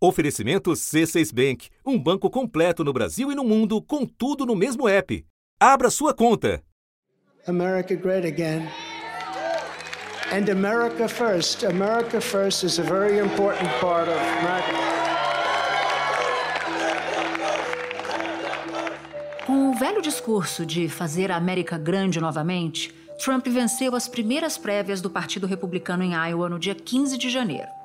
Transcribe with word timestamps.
Oferecimento 0.00 0.70
C6 0.70 1.34
Bank, 1.34 1.70
um 1.84 1.98
banco 1.98 2.30
completo 2.30 2.84
no 2.84 2.92
Brasil 2.92 3.32
e 3.32 3.34
no 3.34 3.42
mundo, 3.42 3.82
com 3.82 4.06
tudo 4.06 4.46
no 4.46 4.54
mesmo 4.54 4.88
app. 4.88 5.26
Abra 5.58 5.90
sua 5.90 6.14
conta. 6.14 6.62
America 7.48 7.96
great 7.96 8.24
again. 8.24 8.68
And 10.30 10.48
America 10.52 11.08
first. 11.08 11.64
America 11.64 12.20
first 12.20 12.62
is 12.62 12.78
a 12.78 12.82
very 12.84 13.18
important 13.18 13.68
part 13.80 14.08
of 14.08 14.16
America. 14.38 14.72
Com 19.46 19.70
o 19.70 19.74
velho 19.74 20.00
discurso 20.00 20.64
de 20.64 20.88
fazer 20.88 21.32
a 21.32 21.36
América 21.36 21.76
grande 21.76 22.20
novamente, 22.20 22.94
Trump 23.18 23.48
venceu 23.48 23.96
as 23.96 24.06
primeiras 24.06 24.56
prévias 24.56 25.00
do 25.00 25.10
Partido 25.10 25.48
Republicano 25.48 26.04
em 26.04 26.12
Iowa 26.12 26.48
no 26.48 26.58
dia 26.58 26.76
15 26.76 27.18
de 27.18 27.28
janeiro 27.28 27.77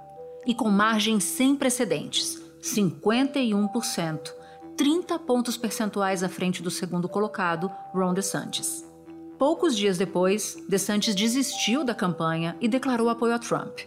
e 0.45 0.53
com 0.53 0.69
margem 0.69 1.19
sem 1.19 1.55
precedentes, 1.55 2.41
51%, 2.61 4.33
30 4.75 5.19
pontos 5.19 5.57
percentuais 5.57 6.23
à 6.23 6.29
frente 6.29 6.61
do 6.63 6.71
segundo 6.71 7.07
colocado, 7.07 7.71
Ron 7.93 8.13
DeSantis. 8.13 8.85
Poucos 9.37 9.75
dias 9.75 9.97
depois, 9.97 10.57
DeSantis 10.69 11.15
desistiu 11.15 11.83
da 11.83 11.93
campanha 11.93 12.55
e 12.61 12.67
declarou 12.67 13.09
apoio 13.09 13.33
a 13.33 13.39
Trump. 13.39 13.79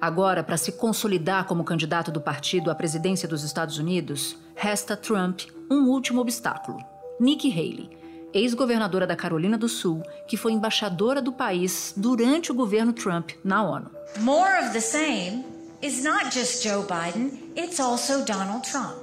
Agora, 0.00 0.44
para 0.44 0.56
se 0.56 0.72
consolidar 0.72 1.46
como 1.46 1.64
candidato 1.64 2.10
do 2.10 2.20
partido 2.20 2.70
à 2.70 2.74
presidência 2.74 3.28
dos 3.28 3.42
Estados 3.42 3.78
Unidos, 3.78 4.36
resta 4.54 4.96
Trump 4.96 5.42
um 5.70 5.88
último 5.88 6.20
obstáculo: 6.20 6.78
Nikki 7.20 7.50
Haley, 7.50 7.97
ex-governadora 8.32 9.06
da 9.06 9.16
Carolina 9.16 9.56
do 9.56 9.68
Sul, 9.68 10.02
que 10.26 10.36
foi 10.36 10.52
embaixadora 10.52 11.22
do 11.22 11.32
país 11.32 11.92
durante 11.96 12.50
o 12.52 12.54
governo 12.54 12.92
Trump 12.92 13.30
na 13.44 13.62
ONU. 13.62 13.90
More 14.20 14.64
of 14.64 14.72
the 14.72 14.80
same 14.80 15.44
is 15.82 16.02
not 16.02 16.30
just 16.32 16.62
Joe 16.62 16.84
Biden, 16.84 17.32
it's 17.56 17.80
also 17.80 18.24
Donald 18.24 18.68
Trump. 18.68 18.96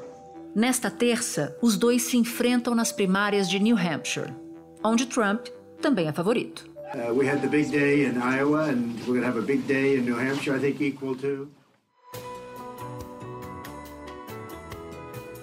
Nesta 0.56 0.90
terça, 0.90 1.58
os 1.62 1.78
dois 1.78 2.04
se 2.04 2.18
enfrentam 2.18 2.74
nas 2.74 2.92
primárias 2.92 3.50
de 3.50 3.60
New 3.60 3.78
Hampshire, 3.78 4.34
onde 4.84 5.06
Trump 5.06 5.48
também 5.82 6.08
é 6.08 6.14
favorito. 6.14 6.66
Uh, 6.94 7.14
we 7.14 7.28
had 7.28 7.42
the 7.42 7.48
big 7.48 7.70
day 7.70 8.06
in 8.06 8.18
Iowa 8.18 8.70
and 8.70 8.96
we're 9.06 9.20
going 9.20 9.22
to 9.22 9.28
have 9.28 9.38
a 9.38 9.42
big 9.42 9.64
day 9.68 9.98
in 9.98 10.06
New 10.06 10.18
Hampshire, 10.18 10.56
I 10.56 10.60
think 10.60 10.82
equal 10.82 11.16
to 11.16 11.50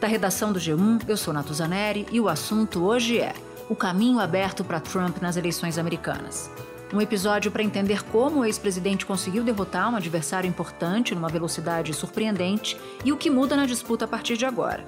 Da 0.01 0.09
redação 0.09 0.53
do 0.53 0.59
G1, 0.59 1.03
eu 1.06 1.17
sou 1.17 1.33
Natuzaneri 1.33 2.06
e 2.11 2.19
o 2.19 2.28
assunto 2.28 2.83
hoje 2.83 3.21
é 3.21 3.34
o 3.69 3.75
caminho 3.77 4.21
aberto 4.21 4.65
para 4.65 4.81
Trump 4.81 5.19
nas 5.21 5.37
eleições 5.37 5.79
americanas. 5.79 6.51
Um 6.93 7.01
episódio 7.01 7.51
para 7.51 7.63
entender 7.63 8.05
como 8.05 8.41
o 8.41 8.45
ex-presidente 8.45 9.07
conseguiu 9.07 9.43
derrotar 9.43 9.91
um 9.91 9.97
adversário 9.97 10.49
importante 10.49 11.15
numa 11.15 11.29
velocidade 11.29 11.95
surpreendente 11.95 12.79
e 13.03 13.11
o 13.11 13.17
que 13.17 13.31
muda 13.31 13.57
na 13.57 13.65
disputa 13.65 14.05
a 14.05 14.09
partir 14.09 14.37
de 14.37 14.45
agora. 14.45 14.87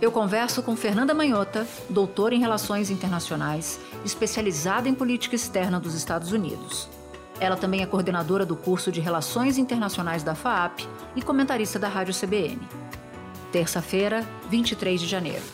Eu 0.00 0.12
converso 0.12 0.62
com 0.62 0.76
Fernanda 0.76 1.14
Manhota, 1.14 1.66
doutora 1.88 2.34
em 2.34 2.40
Relações 2.40 2.90
Internacionais, 2.90 3.80
especializada 4.04 4.88
em 4.88 4.94
política 4.94 5.34
externa 5.34 5.80
dos 5.80 5.94
Estados 5.94 6.32
Unidos. 6.32 6.88
Ela 7.40 7.56
também 7.56 7.82
é 7.82 7.86
coordenadora 7.86 8.46
do 8.46 8.54
curso 8.54 8.92
de 8.92 9.00
Relações 9.00 9.58
Internacionais 9.58 10.22
da 10.22 10.34
FAAP 10.34 10.80
e 11.16 11.22
comentarista 11.22 11.76
da 11.76 11.88
Rádio 11.88 12.14
CBN. 12.14 12.60
Terça-feira, 13.50 14.24
23 14.48 15.00
de 15.00 15.08
janeiro. 15.08 15.44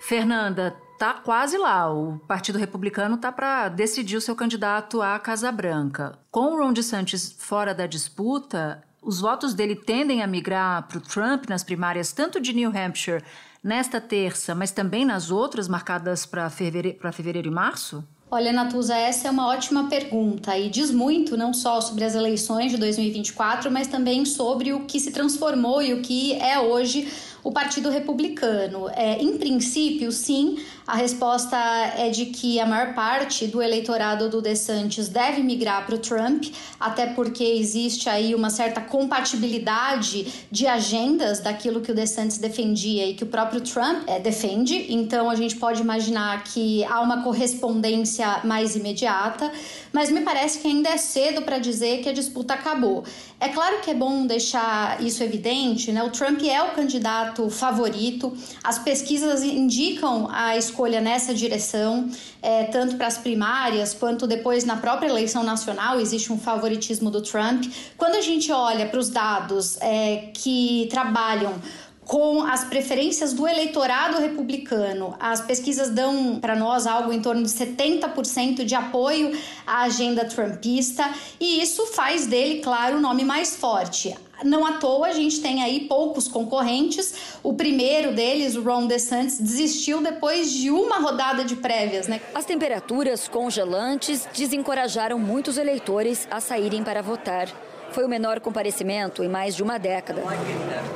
Fernanda, 0.00 0.76
tá 0.98 1.14
quase 1.14 1.56
lá. 1.58 1.92
O 1.92 2.18
Partido 2.20 2.58
Republicano 2.58 3.16
tá 3.16 3.30
para 3.30 3.68
decidir 3.68 4.16
o 4.16 4.20
seu 4.20 4.34
candidato 4.34 5.02
à 5.02 5.18
Casa 5.18 5.52
Branca. 5.52 6.18
Com 6.30 6.54
o 6.54 6.58
Ron 6.58 6.72
DeSantis 6.72 7.34
fora 7.38 7.74
da 7.74 7.86
disputa, 7.86 8.82
os 9.02 9.20
votos 9.20 9.54
dele 9.54 9.76
tendem 9.76 10.22
a 10.22 10.26
migrar 10.26 10.86
para 10.88 10.98
o 10.98 11.00
Trump 11.00 11.48
nas 11.48 11.62
primárias 11.62 12.12
tanto 12.12 12.40
de 12.40 12.52
New 12.52 12.70
Hampshire 12.70 13.22
nesta 13.62 14.00
terça, 14.00 14.54
mas 14.54 14.70
também 14.70 15.04
nas 15.04 15.30
outras 15.30 15.68
marcadas 15.68 16.24
para 16.24 16.48
fevereiro, 16.50 17.12
fevereiro 17.12 17.48
e 17.48 17.50
março? 17.50 18.04
Olha, 18.28 18.52
Natuza, 18.52 18.96
essa 18.96 19.28
é 19.28 19.30
uma 19.30 19.46
ótima 19.46 19.88
pergunta 19.88 20.58
e 20.58 20.68
diz 20.68 20.90
muito 20.90 21.36
não 21.36 21.54
só 21.54 21.80
sobre 21.80 22.04
as 22.04 22.16
eleições 22.16 22.72
de 22.72 22.76
2024, 22.76 23.70
mas 23.70 23.86
também 23.86 24.24
sobre 24.24 24.72
o 24.72 24.84
que 24.84 24.98
se 24.98 25.12
transformou 25.12 25.80
e 25.80 25.94
o 25.94 26.02
que 26.02 26.34
é 26.34 26.58
hoje 26.58 27.08
o 27.46 27.52
Partido 27.52 27.88
Republicano. 27.90 28.90
É, 28.90 29.22
em 29.22 29.38
princípio, 29.38 30.10
sim, 30.10 30.58
a 30.84 30.96
resposta 30.96 31.56
é 31.96 32.10
de 32.10 32.26
que 32.26 32.58
a 32.58 32.66
maior 32.66 32.92
parte 32.92 33.46
do 33.46 33.62
eleitorado 33.62 34.28
do 34.28 34.42
DeSantis 34.42 35.08
deve 35.08 35.44
migrar 35.44 35.86
para 35.86 35.94
o 35.94 35.98
Trump, 35.98 36.46
até 36.80 37.06
porque 37.06 37.44
existe 37.44 38.08
aí 38.08 38.34
uma 38.34 38.50
certa 38.50 38.80
compatibilidade 38.80 40.26
de 40.50 40.66
agendas 40.66 41.38
daquilo 41.38 41.80
que 41.80 41.92
o 41.92 41.94
DeSantis 41.94 42.38
defendia 42.38 43.06
e 43.06 43.14
que 43.14 43.22
o 43.22 43.28
próprio 43.28 43.60
Trump 43.60 44.02
é, 44.08 44.18
defende. 44.18 44.92
Então, 44.92 45.30
a 45.30 45.36
gente 45.36 45.54
pode 45.54 45.80
imaginar 45.80 46.42
que 46.42 46.82
há 46.86 47.00
uma 47.00 47.22
correspondência 47.22 48.40
mais 48.42 48.74
imediata, 48.74 49.52
mas 49.92 50.10
me 50.10 50.22
parece 50.22 50.58
que 50.58 50.66
ainda 50.66 50.88
é 50.88 50.96
cedo 50.96 51.42
para 51.42 51.60
dizer 51.60 52.02
que 52.02 52.08
a 52.08 52.12
disputa 52.12 52.54
acabou. 52.54 53.04
É 53.38 53.50
claro 53.50 53.80
que 53.82 53.90
é 53.90 53.94
bom 53.94 54.26
deixar 54.26 55.02
isso 55.02 55.22
evidente, 55.22 55.92
né? 55.92 56.02
O 56.02 56.08
Trump 56.08 56.42
é 56.42 56.62
o 56.62 56.70
candidato 56.70 57.50
favorito, 57.50 58.34
as 58.64 58.78
pesquisas 58.78 59.42
indicam 59.42 60.26
a 60.32 60.56
escolha 60.56 61.02
nessa 61.02 61.34
direção, 61.34 62.08
é, 62.40 62.64
tanto 62.64 62.96
para 62.96 63.06
as 63.06 63.18
primárias 63.18 63.92
quanto 63.92 64.26
depois 64.26 64.64
na 64.64 64.76
própria 64.76 65.08
eleição 65.08 65.42
nacional 65.42 66.00
existe 66.00 66.32
um 66.32 66.38
favoritismo 66.38 67.10
do 67.10 67.20
Trump. 67.20 67.66
Quando 67.98 68.14
a 68.14 68.22
gente 68.22 68.50
olha 68.50 68.86
para 68.86 68.98
os 68.98 69.10
dados 69.10 69.76
é, 69.82 70.30
que 70.32 70.88
trabalham 70.90 71.60
com 72.06 72.40
as 72.42 72.64
preferências 72.64 73.32
do 73.32 73.46
eleitorado 73.46 74.18
republicano. 74.18 75.14
As 75.18 75.40
pesquisas 75.40 75.90
dão 75.90 76.38
para 76.40 76.54
nós 76.54 76.86
algo 76.86 77.12
em 77.12 77.20
torno 77.20 77.42
de 77.42 77.48
70% 77.48 78.64
de 78.64 78.74
apoio 78.74 79.36
à 79.66 79.82
agenda 79.82 80.24
trumpista, 80.24 81.04
e 81.40 81.60
isso 81.60 81.84
faz 81.86 82.26
dele, 82.26 82.60
claro, 82.60 82.98
o 82.98 83.00
nome 83.00 83.24
mais 83.24 83.56
forte. 83.56 84.16
Não 84.44 84.66
à 84.66 84.74
toa 84.74 85.08
a 85.08 85.12
gente 85.12 85.40
tem 85.40 85.62
aí 85.62 85.86
poucos 85.88 86.28
concorrentes. 86.28 87.38
O 87.42 87.54
primeiro 87.54 88.14
deles, 88.14 88.54
o 88.54 88.62
Ron 88.62 88.86
DeSantis, 88.86 89.38
desistiu 89.38 90.02
depois 90.02 90.52
de 90.52 90.70
uma 90.70 90.98
rodada 90.98 91.42
de 91.42 91.56
prévias, 91.56 92.06
né? 92.06 92.20
As 92.34 92.44
temperaturas 92.44 93.28
congelantes 93.28 94.28
desencorajaram 94.36 95.18
muitos 95.18 95.56
eleitores 95.56 96.28
a 96.30 96.38
saírem 96.38 96.84
para 96.84 97.02
votar. 97.02 97.48
Foi 97.90 98.04
o 98.04 98.08
menor 98.08 98.40
comparecimento 98.40 99.22
em 99.22 99.28
mais 99.28 99.54
de 99.54 99.62
uma 99.62 99.78
década. 99.78 100.22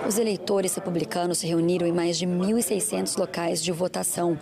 Os 0.06 0.18
eleitores 0.18 0.74
republicanos 0.74 1.38
se 1.38 1.46
reuniram 1.46 1.86
em 1.86 1.92
mais 1.92 2.18
de 2.18 2.26
1.600 2.26 3.18
locais 3.18 3.62
de 3.62 3.72
votação. 3.72 4.38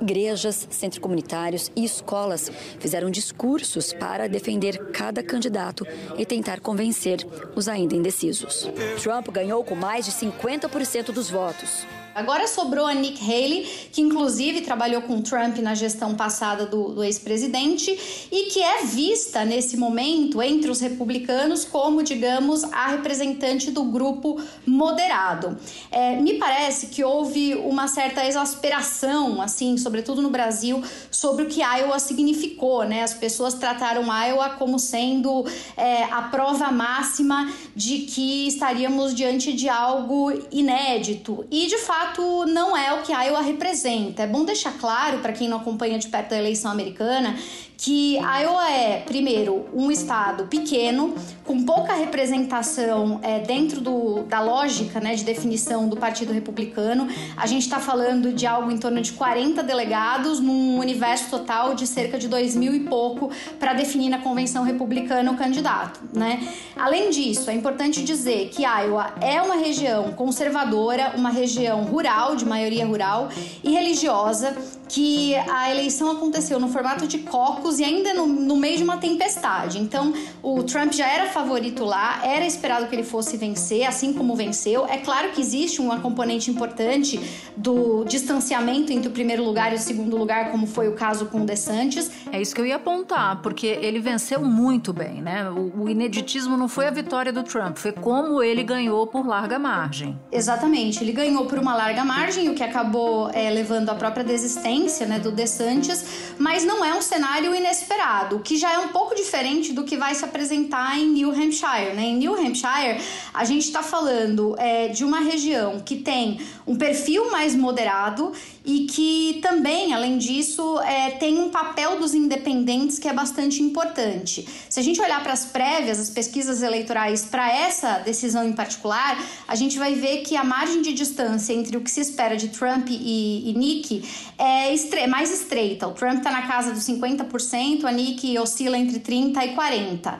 Igrejas, 0.00 0.66
centros 0.70 0.98
comunitários 0.98 1.70
e 1.76 1.84
escolas 1.84 2.50
fizeram 2.78 3.10
discursos 3.10 3.92
para 3.92 4.28
defender 4.28 4.90
cada 4.92 5.22
candidato 5.22 5.86
e 6.16 6.24
tentar 6.24 6.60
convencer 6.60 7.26
os 7.54 7.68
ainda 7.68 7.94
indecisos. 7.94 8.68
Trump 9.02 9.28
ganhou 9.28 9.62
com 9.62 9.74
mais 9.74 10.04
de 10.06 10.12
50% 10.12 11.12
dos 11.12 11.30
votos. 11.30 11.86
Agora 12.14 12.48
sobrou 12.48 12.86
a 12.86 12.94
Nick 12.94 13.22
Haley, 13.22 13.88
que 13.92 14.00
inclusive 14.00 14.62
trabalhou 14.62 15.02
com 15.02 15.22
Trump 15.22 15.58
na 15.58 15.74
gestão 15.74 16.14
passada 16.14 16.66
do, 16.66 16.92
do 16.92 17.04
ex-presidente 17.04 18.26
e 18.30 18.50
que 18.50 18.60
é 18.60 18.84
vista 18.84 19.44
nesse 19.44 19.76
momento 19.76 20.42
entre 20.42 20.70
os 20.70 20.80
republicanos 20.80 21.64
como, 21.64 22.02
digamos, 22.02 22.64
a 22.64 22.88
representante 22.88 23.70
do 23.70 23.84
grupo 23.84 24.40
moderado. 24.66 25.56
É, 25.90 26.16
me 26.16 26.34
parece 26.34 26.88
que 26.88 27.04
houve 27.04 27.54
uma 27.54 27.86
certa 27.86 28.26
exasperação, 28.26 29.40
assim, 29.40 29.76
sobretudo 29.76 30.20
no 30.20 30.30
Brasil, 30.30 30.82
sobre 31.10 31.44
o 31.44 31.46
que 31.46 31.60
Iowa 31.60 31.98
significou, 32.00 32.84
né? 32.84 33.04
As 33.04 33.14
pessoas 33.14 33.54
trataram 33.54 34.02
Iowa 34.04 34.50
como 34.50 34.78
sendo 34.78 35.44
é, 35.76 36.04
a 36.04 36.22
prova 36.22 36.72
máxima 36.72 37.52
de 37.74 37.98
que 37.98 38.48
estaríamos 38.48 39.14
diante 39.14 39.52
de 39.52 39.68
algo 39.68 40.32
inédito 40.50 41.46
e, 41.50 41.66
de 41.66 41.78
fato, 41.78 41.99
fato 42.00 42.46
não 42.46 42.74
é 42.74 42.94
o 42.94 43.02
que 43.02 43.12
Iowa 43.12 43.42
representa. 43.42 44.22
É 44.22 44.26
bom 44.26 44.44
deixar 44.44 44.72
claro 44.78 45.18
para 45.18 45.32
quem 45.32 45.48
não 45.48 45.58
acompanha 45.58 45.98
de 45.98 46.08
perto 46.08 46.32
a 46.32 46.38
eleição 46.38 46.70
americana 46.70 47.36
que 47.82 48.16
Iowa 48.18 48.70
é, 48.70 49.00
primeiro, 49.06 49.66
um 49.72 49.90
estado 49.90 50.44
pequeno, 50.44 51.14
com 51.46 51.64
pouca 51.64 51.94
representação 51.94 53.18
é, 53.22 53.38
dentro 53.38 53.80
do, 53.80 54.22
da 54.24 54.38
lógica 54.38 55.00
né, 55.00 55.14
de 55.14 55.24
definição 55.24 55.88
do 55.88 55.96
Partido 55.96 56.30
Republicano. 56.30 57.08
A 57.38 57.46
gente 57.46 57.62
está 57.62 57.80
falando 57.80 58.34
de 58.34 58.46
algo 58.46 58.70
em 58.70 58.76
torno 58.76 59.00
de 59.00 59.12
40 59.12 59.62
delegados, 59.62 60.40
num 60.40 60.78
universo 60.78 61.30
total 61.30 61.74
de 61.74 61.86
cerca 61.86 62.18
de 62.18 62.28
2 62.28 62.54
mil 62.54 62.74
e 62.74 62.80
pouco 62.80 63.30
para 63.58 63.72
definir 63.72 64.10
na 64.10 64.18
convenção 64.18 64.62
republicana 64.62 65.32
o 65.32 65.36
candidato. 65.38 66.00
Né? 66.12 66.46
Além 66.76 67.08
disso, 67.08 67.48
é 67.48 67.54
importante 67.54 68.04
dizer 68.04 68.50
que 68.50 68.62
Iowa 68.62 69.14
é 69.22 69.40
uma 69.40 69.56
região 69.56 70.12
conservadora, 70.12 71.14
uma 71.16 71.30
região 71.30 71.84
rural, 71.84 72.36
de 72.36 72.44
maioria 72.44 72.84
rural, 72.84 73.30
e 73.64 73.70
religiosa 73.70 74.54
que 74.90 75.36
a 75.36 75.70
eleição 75.70 76.10
aconteceu 76.10 76.58
no 76.58 76.68
formato 76.68 77.06
de 77.06 77.18
cocos 77.18 77.78
e 77.78 77.84
ainda 77.84 78.12
no, 78.12 78.26
no, 78.26 78.56
meio 78.56 78.76
de 78.76 78.82
uma 78.82 78.96
tempestade. 78.96 79.78
Então, 79.78 80.12
o 80.42 80.64
Trump 80.64 80.92
já 80.92 81.06
era 81.06 81.26
favorito 81.26 81.84
lá, 81.84 82.20
era 82.24 82.44
esperado 82.44 82.88
que 82.88 82.96
ele 82.96 83.04
fosse 83.04 83.36
vencer, 83.36 83.86
assim 83.86 84.12
como 84.12 84.34
venceu. 84.34 84.84
É 84.86 84.96
claro 84.96 85.30
que 85.30 85.40
existe 85.40 85.80
uma 85.80 86.00
componente 86.00 86.50
importante 86.50 87.20
do 87.56 88.04
distanciamento 88.04 88.92
entre 88.92 89.06
o 89.06 89.12
primeiro 89.12 89.44
lugar 89.44 89.70
e 89.72 89.76
o 89.76 89.78
segundo 89.78 90.16
lugar, 90.16 90.50
como 90.50 90.66
foi 90.66 90.88
o 90.88 90.94
caso 90.94 91.26
com 91.26 91.42
o 91.42 91.46
DeSantis. 91.46 92.10
É 92.32 92.40
isso 92.40 92.52
que 92.52 92.60
eu 92.60 92.66
ia 92.66 92.74
apontar, 92.74 93.40
porque 93.42 93.68
ele 93.68 94.00
venceu 94.00 94.44
muito 94.44 94.92
bem, 94.92 95.22
né? 95.22 95.48
O, 95.50 95.84
o 95.84 95.88
ineditismo 95.88 96.56
não 96.56 96.66
foi 96.66 96.88
a 96.88 96.90
vitória 96.90 97.32
do 97.32 97.44
Trump, 97.44 97.76
foi 97.76 97.92
como 97.92 98.42
ele 98.42 98.64
ganhou 98.64 99.06
por 99.06 99.24
larga 99.24 99.56
margem. 99.56 100.18
Exatamente, 100.32 101.04
ele 101.04 101.12
ganhou 101.12 101.46
por 101.46 101.60
uma 101.60 101.76
larga 101.76 102.04
margem, 102.04 102.48
o 102.48 102.54
que 102.54 102.64
acabou 102.64 103.30
é, 103.32 103.48
levando 103.50 103.88
à 103.88 103.94
própria 103.94 104.24
desistência 104.24 104.79
né, 105.06 105.18
do 105.18 105.30
DeSantis, 105.30 106.04
mas 106.38 106.64
não 106.64 106.84
é 106.84 106.94
um 106.94 107.02
cenário 107.02 107.54
inesperado, 107.54 108.40
que 108.40 108.56
já 108.56 108.72
é 108.72 108.78
um 108.78 108.88
pouco 108.88 109.14
diferente 109.14 109.72
do 109.72 109.84
que 109.84 109.96
vai 109.96 110.14
se 110.14 110.24
apresentar 110.24 110.98
em 110.98 111.08
New 111.08 111.30
Hampshire. 111.30 111.94
Né? 111.94 112.04
Em 112.04 112.16
New 112.16 112.34
Hampshire, 112.34 113.00
a 113.32 113.44
gente 113.44 113.64
está 113.64 113.82
falando 113.82 114.54
é, 114.58 114.88
de 114.88 115.04
uma 115.04 115.20
região 115.20 115.80
que 115.80 115.96
tem 115.96 116.40
um 116.66 116.76
perfil 116.76 117.30
mais 117.30 117.54
moderado 117.54 118.32
e 118.64 118.86
que 118.86 119.38
também, 119.42 119.92
além 119.92 120.18
disso, 120.18 120.78
é, 120.80 121.12
tem 121.12 121.38
um 121.38 121.48
papel 121.48 121.98
dos 121.98 122.14
independentes 122.14 122.98
que 122.98 123.08
é 123.08 123.12
bastante 123.12 123.62
importante. 123.62 124.46
Se 124.68 124.78
a 124.78 124.82
gente 124.82 125.00
olhar 125.00 125.22
para 125.22 125.32
as 125.32 125.46
prévias, 125.46 125.98
as 125.98 126.10
pesquisas 126.10 126.62
eleitorais 126.62 127.24
para 127.24 127.50
essa 127.50 127.98
decisão 127.98 128.44
em 128.46 128.52
particular, 128.52 129.18
a 129.48 129.54
gente 129.54 129.78
vai 129.78 129.94
ver 129.94 130.18
que 130.18 130.36
a 130.36 130.44
margem 130.44 130.82
de 130.82 130.92
distância 130.92 131.52
entre 131.52 131.76
o 131.76 131.80
que 131.80 131.90
se 131.90 132.00
espera 132.00 132.36
de 132.36 132.48
Trump 132.48 132.88
e, 132.90 133.50
e 133.50 133.54
Nick 133.54 134.04
é 134.38 134.69
estre 134.72 135.06
mais 135.06 135.30
estreita. 135.32 135.86
O 135.86 135.92
Trump 135.92 136.18
está 136.18 136.30
na 136.30 136.42
casa 136.42 136.72
dos 136.72 136.84
50%, 136.84 137.84
a 137.84 137.92
Nick 137.92 138.38
oscila 138.38 138.78
entre 138.78 139.00
30% 139.00 139.36
e 139.42 139.54
40%. 139.54 140.18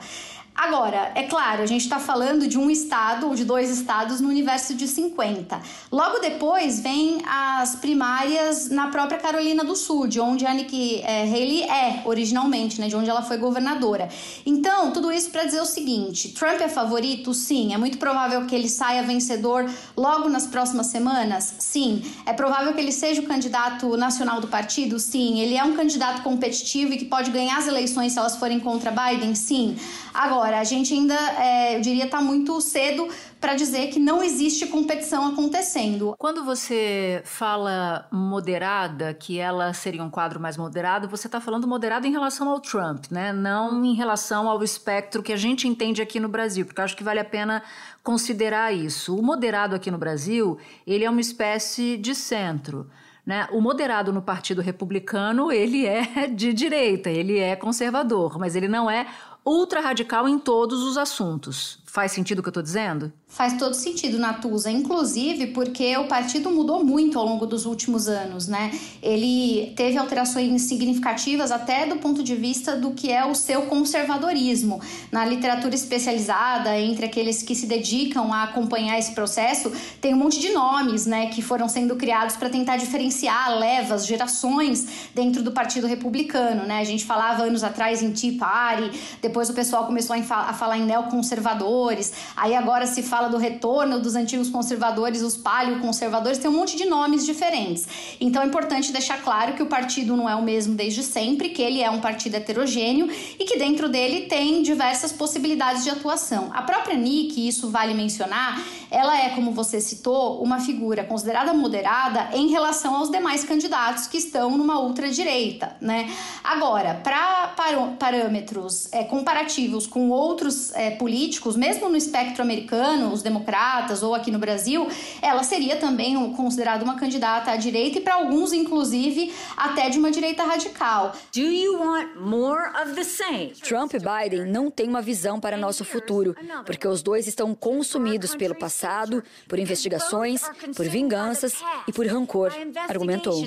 Agora, 0.53 1.11
é 1.15 1.23
claro, 1.23 1.63
a 1.63 1.65
gente 1.65 1.81
está 1.81 1.97
falando 1.97 2.45
de 2.47 2.57
um 2.57 2.69
estado 2.69 3.27
ou 3.27 3.33
de 3.33 3.45
dois 3.45 3.69
estados 3.69 4.19
no 4.19 4.27
universo 4.27 4.75
de 4.75 4.87
50. 4.87 5.59
Logo 5.91 6.19
depois 6.19 6.81
vem 6.81 7.21
as 7.25 7.77
primárias 7.77 8.69
na 8.69 8.89
própria 8.89 9.17
Carolina 9.17 9.63
do 9.63 9.75
Sul, 9.75 10.07
de 10.07 10.19
onde 10.19 10.45
a 10.45 10.53
Nikki 10.53 11.01
é, 11.01 11.23
Haley 11.23 11.63
é 11.63 12.01
originalmente, 12.05 12.81
né, 12.81 12.89
de 12.89 12.95
onde 12.95 13.09
ela 13.09 13.21
foi 13.21 13.37
governadora. 13.37 14.09
Então, 14.45 14.91
tudo 14.91 15.11
isso 15.11 15.31
para 15.31 15.45
dizer 15.45 15.61
o 15.61 15.65
seguinte: 15.65 16.29
Trump 16.29 16.59
é 16.59 16.67
favorito? 16.67 17.33
Sim. 17.33 17.73
É 17.73 17.77
muito 17.77 17.97
provável 17.97 18.45
que 18.45 18.53
ele 18.53 18.69
saia 18.69 19.03
vencedor 19.03 19.69
logo 19.95 20.29
nas 20.29 20.45
próximas 20.45 20.87
semanas? 20.87 21.55
Sim. 21.59 22.03
É 22.25 22.33
provável 22.33 22.73
que 22.73 22.79
ele 22.79 22.91
seja 22.91 23.21
o 23.21 23.25
candidato 23.25 23.95
nacional 23.95 24.41
do 24.41 24.47
partido? 24.47 24.99
Sim. 24.99 25.39
Ele 25.39 25.55
é 25.55 25.63
um 25.63 25.75
candidato 25.75 26.21
competitivo 26.21 26.93
e 26.93 26.97
que 26.97 27.05
pode 27.05 27.31
ganhar 27.31 27.57
as 27.57 27.67
eleições 27.67 28.11
se 28.11 28.19
elas 28.19 28.35
forem 28.35 28.59
contra 28.59 28.91
Biden? 28.91 29.33
Sim. 29.33 29.75
Agora, 30.13 30.40
a 30.41 30.63
gente 30.63 30.93
ainda, 30.93 31.15
é, 31.41 31.75
eu 31.75 31.81
diria, 31.81 32.05
está 32.05 32.21
muito 32.21 32.59
cedo 32.61 33.07
para 33.39 33.55
dizer 33.55 33.87
que 33.87 33.99
não 33.99 34.23
existe 34.23 34.67
competição 34.67 35.27
acontecendo. 35.27 36.15
Quando 36.17 36.43
você 36.43 37.21
fala 37.25 38.07
moderada, 38.11 39.13
que 39.13 39.39
ela 39.39 39.73
seria 39.73 40.03
um 40.03 40.09
quadro 40.09 40.39
mais 40.39 40.57
moderado, 40.57 41.07
você 41.07 41.27
está 41.27 41.41
falando 41.41 41.67
moderado 41.67 42.05
em 42.05 42.11
relação 42.11 42.49
ao 42.49 42.59
Trump, 42.59 43.05
né? 43.09 43.33
Não 43.33 43.83
em 43.83 43.93
relação 43.93 44.47
ao 44.47 44.63
espectro 44.63 45.23
que 45.23 45.33
a 45.33 45.37
gente 45.37 45.67
entende 45.67 46.01
aqui 46.01 46.19
no 46.19 46.29
Brasil, 46.29 46.65
porque 46.65 46.81
acho 46.81 46.95
que 46.95 47.03
vale 47.03 47.19
a 47.19 47.25
pena 47.25 47.63
considerar 48.03 48.73
isso. 48.73 49.15
O 49.15 49.23
moderado 49.23 49.75
aqui 49.75 49.89
no 49.89 49.97
Brasil, 49.97 50.57
ele 50.85 51.03
é 51.03 51.09
uma 51.09 51.21
espécie 51.21 51.97
de 51.97 52.13
centro. 52.13 52.89
Né? 53.25 53.47
O 53.51 53.61
moderado 53.61 54.11
no 54.11 54.21
Partido 54.21 54.61
Republicano, 54.61 55.51
ele 55.51 55.85
é 55.85 56.27
de 56.27 56.51
direita, 56.53 57.09
ele 57.09 57.37
é 57.37 57.55
conservador, 57.55 58.39
mas 58.39 58.55
ele 58.55 58.67
não 58.67 58.89
é 58.89 59.07
ultra 59.45 59.81
radical 59.81 60.27
em 60.27 60.37
todos 60.37 60.83
os 60.83 60.97
assuntos. 60.97 61.79
Faz 61.85 62.11
sentido 62.11 62.39
o 62.39 62.41
que 62.41 62.49
eu 62.49 62.51
estou 62.51 62.63
dizendo? 62.63 63.11
Faz 63.31 63.53
todo 63.53 63.73
sentido, 63.73 64.19
Natuza, 64.19 64.69
inclusive 64.69 65.47
porque 65.47 65.95
o 65.95 66.05
partido 66.05 66.51
mudou 66.51 66.83
muito 66.83 67.17
ao 67.17 67.25
longo 67.25 67.45
dos 67.45 67.65
últimos 67.65 68.09
anos, 68.09 68.45
né? 68.45 68.77
Ele 69.01 69.71
teve 69.73 69.97
alterações 69.97 70.63
significativas 70.63 71.49
até 71.49 71.85
do 71.85 71.95
ponto 71.95 72.21
de 72.21 72.35
vista 72.35 72.75
do 72.75 72.91
que 72.91 73.09
é 73.09 73.25
o 73.25 73.33
seu 73.33 73.61
conservadorismo. 73.63 74.81
Na 75.09 75.23
literatura 75.23 75.73
especializada, 75.73 76.77
entre 76.77 77.05
aqueles 77.05 77.41
que 77.41 77.55
se 77.55 77.67
dedicam 77.67 78.33
a 78.33 78.43
acompanhar 78.43 78.99
esse 78.99 79.13
processo, 79.13 79.71
tem 80.01 80.13
um 80.13 80.17
monte 80.17 80.37
de 80.37 80.49
nomes, 80.49 81.05
né, 81.05 81.27
que 81.27 81.41
foram 81.41 81.69
sendo 81.69 81.95
criados 81.95 82.35
para 82.35 82.49
tentar 82.49 82.75
diferenciar 82.75 83.57
levas, 83.57 84.05
gerações 84.05 85.09
dentro 85.15 85.41
do 85.41 85.53
Partido 85.53 85.87
Republicano, 85.87 86.65
né? 86.65 86.79
A 86.79 86.83
gente 86.83 87.05
falava 87.05 87.43
anos 87.43 87.63
atrás 87.63 88.03
em 88.03 88.11
Tea 88.11 88.37
Party, 88.37 88.91
depois 89.21 89.49
o 89.49 89.53
pessoal 89.53 89.85
começou 89.85 90.17
a 90.17 90.51
falar 90.51 90.77
em 90.77 90.85
neoconservadores, 90.85 92.11
aí 92.35 92.53
agora 92.53 92.85
se 92.85 93.01
fala 93.01 93.20
fala 93.21 93.29
do 93.29 93.37
retorno 93.37 93.99
dos 93.99 94.15
antigos 94.15 94.49
conservadores, 94.49 95.21
os 95.21 95.37
paleoconservadores, 95.37 96.39
tem 96.39 96.49
um 96.49 96.53
monte 96.53 96.75
de 96.75 96.85
nomes 96.85 97.23
diferentes. 97.23 97.87
Então 98.19 98.41
é 98.41 98.45
importante 98.47 98.91
deixar 98.91 99.21
claro 99.21 99.53
que 99.53 99.61
o 99.61 99.67
partido 99.67 100.17
não 100.17 100.27
é 100.27 100.35
o 100.35 100.41
mesmo 100.41 100.73
desde 100.73 101.03
sempre, 101.03 101.49
que 101.49 101.61
ele 101.61 101.83
é 101.83 101.89
um 101.91 102.01
partido 102.01 102.35
heterogêneo 102.35 103.07
e 103.37 103.45
que 103.45 103.59
dentro 103.59 103.87
dele 103.87 104.21
tem 104.21 104.63
diversas 104.63 105.11
possibilidades 105.11 105.83
de 105.83 105.91
atuação. 105.91 106.49
A 106.51 106.63
própria 106.63 106.97
Nick, 106.97 107.47
isso 107.47 107.69
vale 107.69 107.93
mencionar, 107.93 108.59
ela 108.89 109.15
é, 109.17 109.29
como 109.29 109.51
você 109.51 109.79
citou, 109.79 110.41
uma 110.41 110.59
figura 110.59 111.03
considerada 111.03 111.53
moderada 111.53 112.29
em 112.33 112.49
relação 112.49 112.95
aos 112.95 113.09
demais 113.09 113.43
candidatos 113.43 114.07
que 114.07 114.17
estão 114.17 114.57
numa 114.57 114.79
ultradireita, 114.79 115.75
né? 115.79 116.11
Agora, 116.43 116.95
para 116.95 117.53
parâmetros 117.99 118.91
é, 118.91 119.03
comparativos 119.03 119.85
com 119.85 120.09
outros 120.09 120.73
é, 120.73 120.91
políticos, 120.91 121.55
mesmo 121.55 121.87
no 121.87 121.95
espectro 121.95 122.41
americano, 122.41 123.10
os 123.11 123.21
democratas 123.21 124.03
ou 124.03 124.15
aqui 124.15 124.31
no 124.31 124.39
Brasil, 124.39 124.87
ela 125.21 125.43
seria 125.43 125.77
também 125.77 126.15
considerada 126.33 126.83
uma 126.83 126.95
candidata 126.95 127.51
à 127.51 127.55
direita 127.55 127.99
e 127.99 128.01
para 128.01 128.15
alguns, 128.15 128.53
inclusive, 128.53 129.33
até 129.55 129.89
de 129.89 129.97
uma 129.97 130.11
direita 130.11 130.43
radical. 130.43 131.13
Do 131.33 131.41
you 131.41 131.79
want 131.79 132.15
more 132.15 132.69
of 132.81 132.93
the 132.95 133.03
same? 133.03 133.51
Trump 133.61 133.93
e 133.93 133.99
Biden 133.99 134.45
não 134.45 134.69
têm 134.69 134.87
uma 134.87 135.01
visão 135.01 135.39
para 135.39 135.57
nosso 135.57 135.83
futuro, 135.83 136.35
porque 136.65 136.87
os 136.87 137.01
dois 137.01 137.27
estão 137.27 137.53
consumidos 137.53 138.35
pelo 138.35 138.55
passado, 138.55 139.23
por 139.47 139.59
investigações, 139.59 140.41
por 140.75 140.87
vinganças 140.87 141.53
e 141.87 141.93
por 141.93 142.05
rancor, 142.07 142.51
argumentou. 142.87 143.41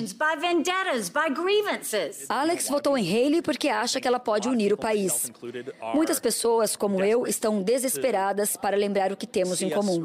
Alex 2.29 2.69
votou 2.69 2.97
em 2.97 3.07
Haley 3.07 3.41
porque 3.41 3.69
acha 3.69 3.99
que 3.99 4.07
ela 4.07 4.19
pode 4.19 4.47
unir 4.47 4.73
o 4.73 4.77
país. 4.77 5.31
Muitas 5.93 6.19
pessoas, 6.19 6.75
como 6.75 7.03
eu, 7.03 7.27
estão 7.27 7.61
desesperadas 7.61 8.55
para 8.55 8.75
lembrar 8.75 9.11
o 9.11 9.17
que 9.17 9.27
temos 9.27 9.54
temos 9.59 9.73
em 9.73 9.75
comum. 9.75 9.99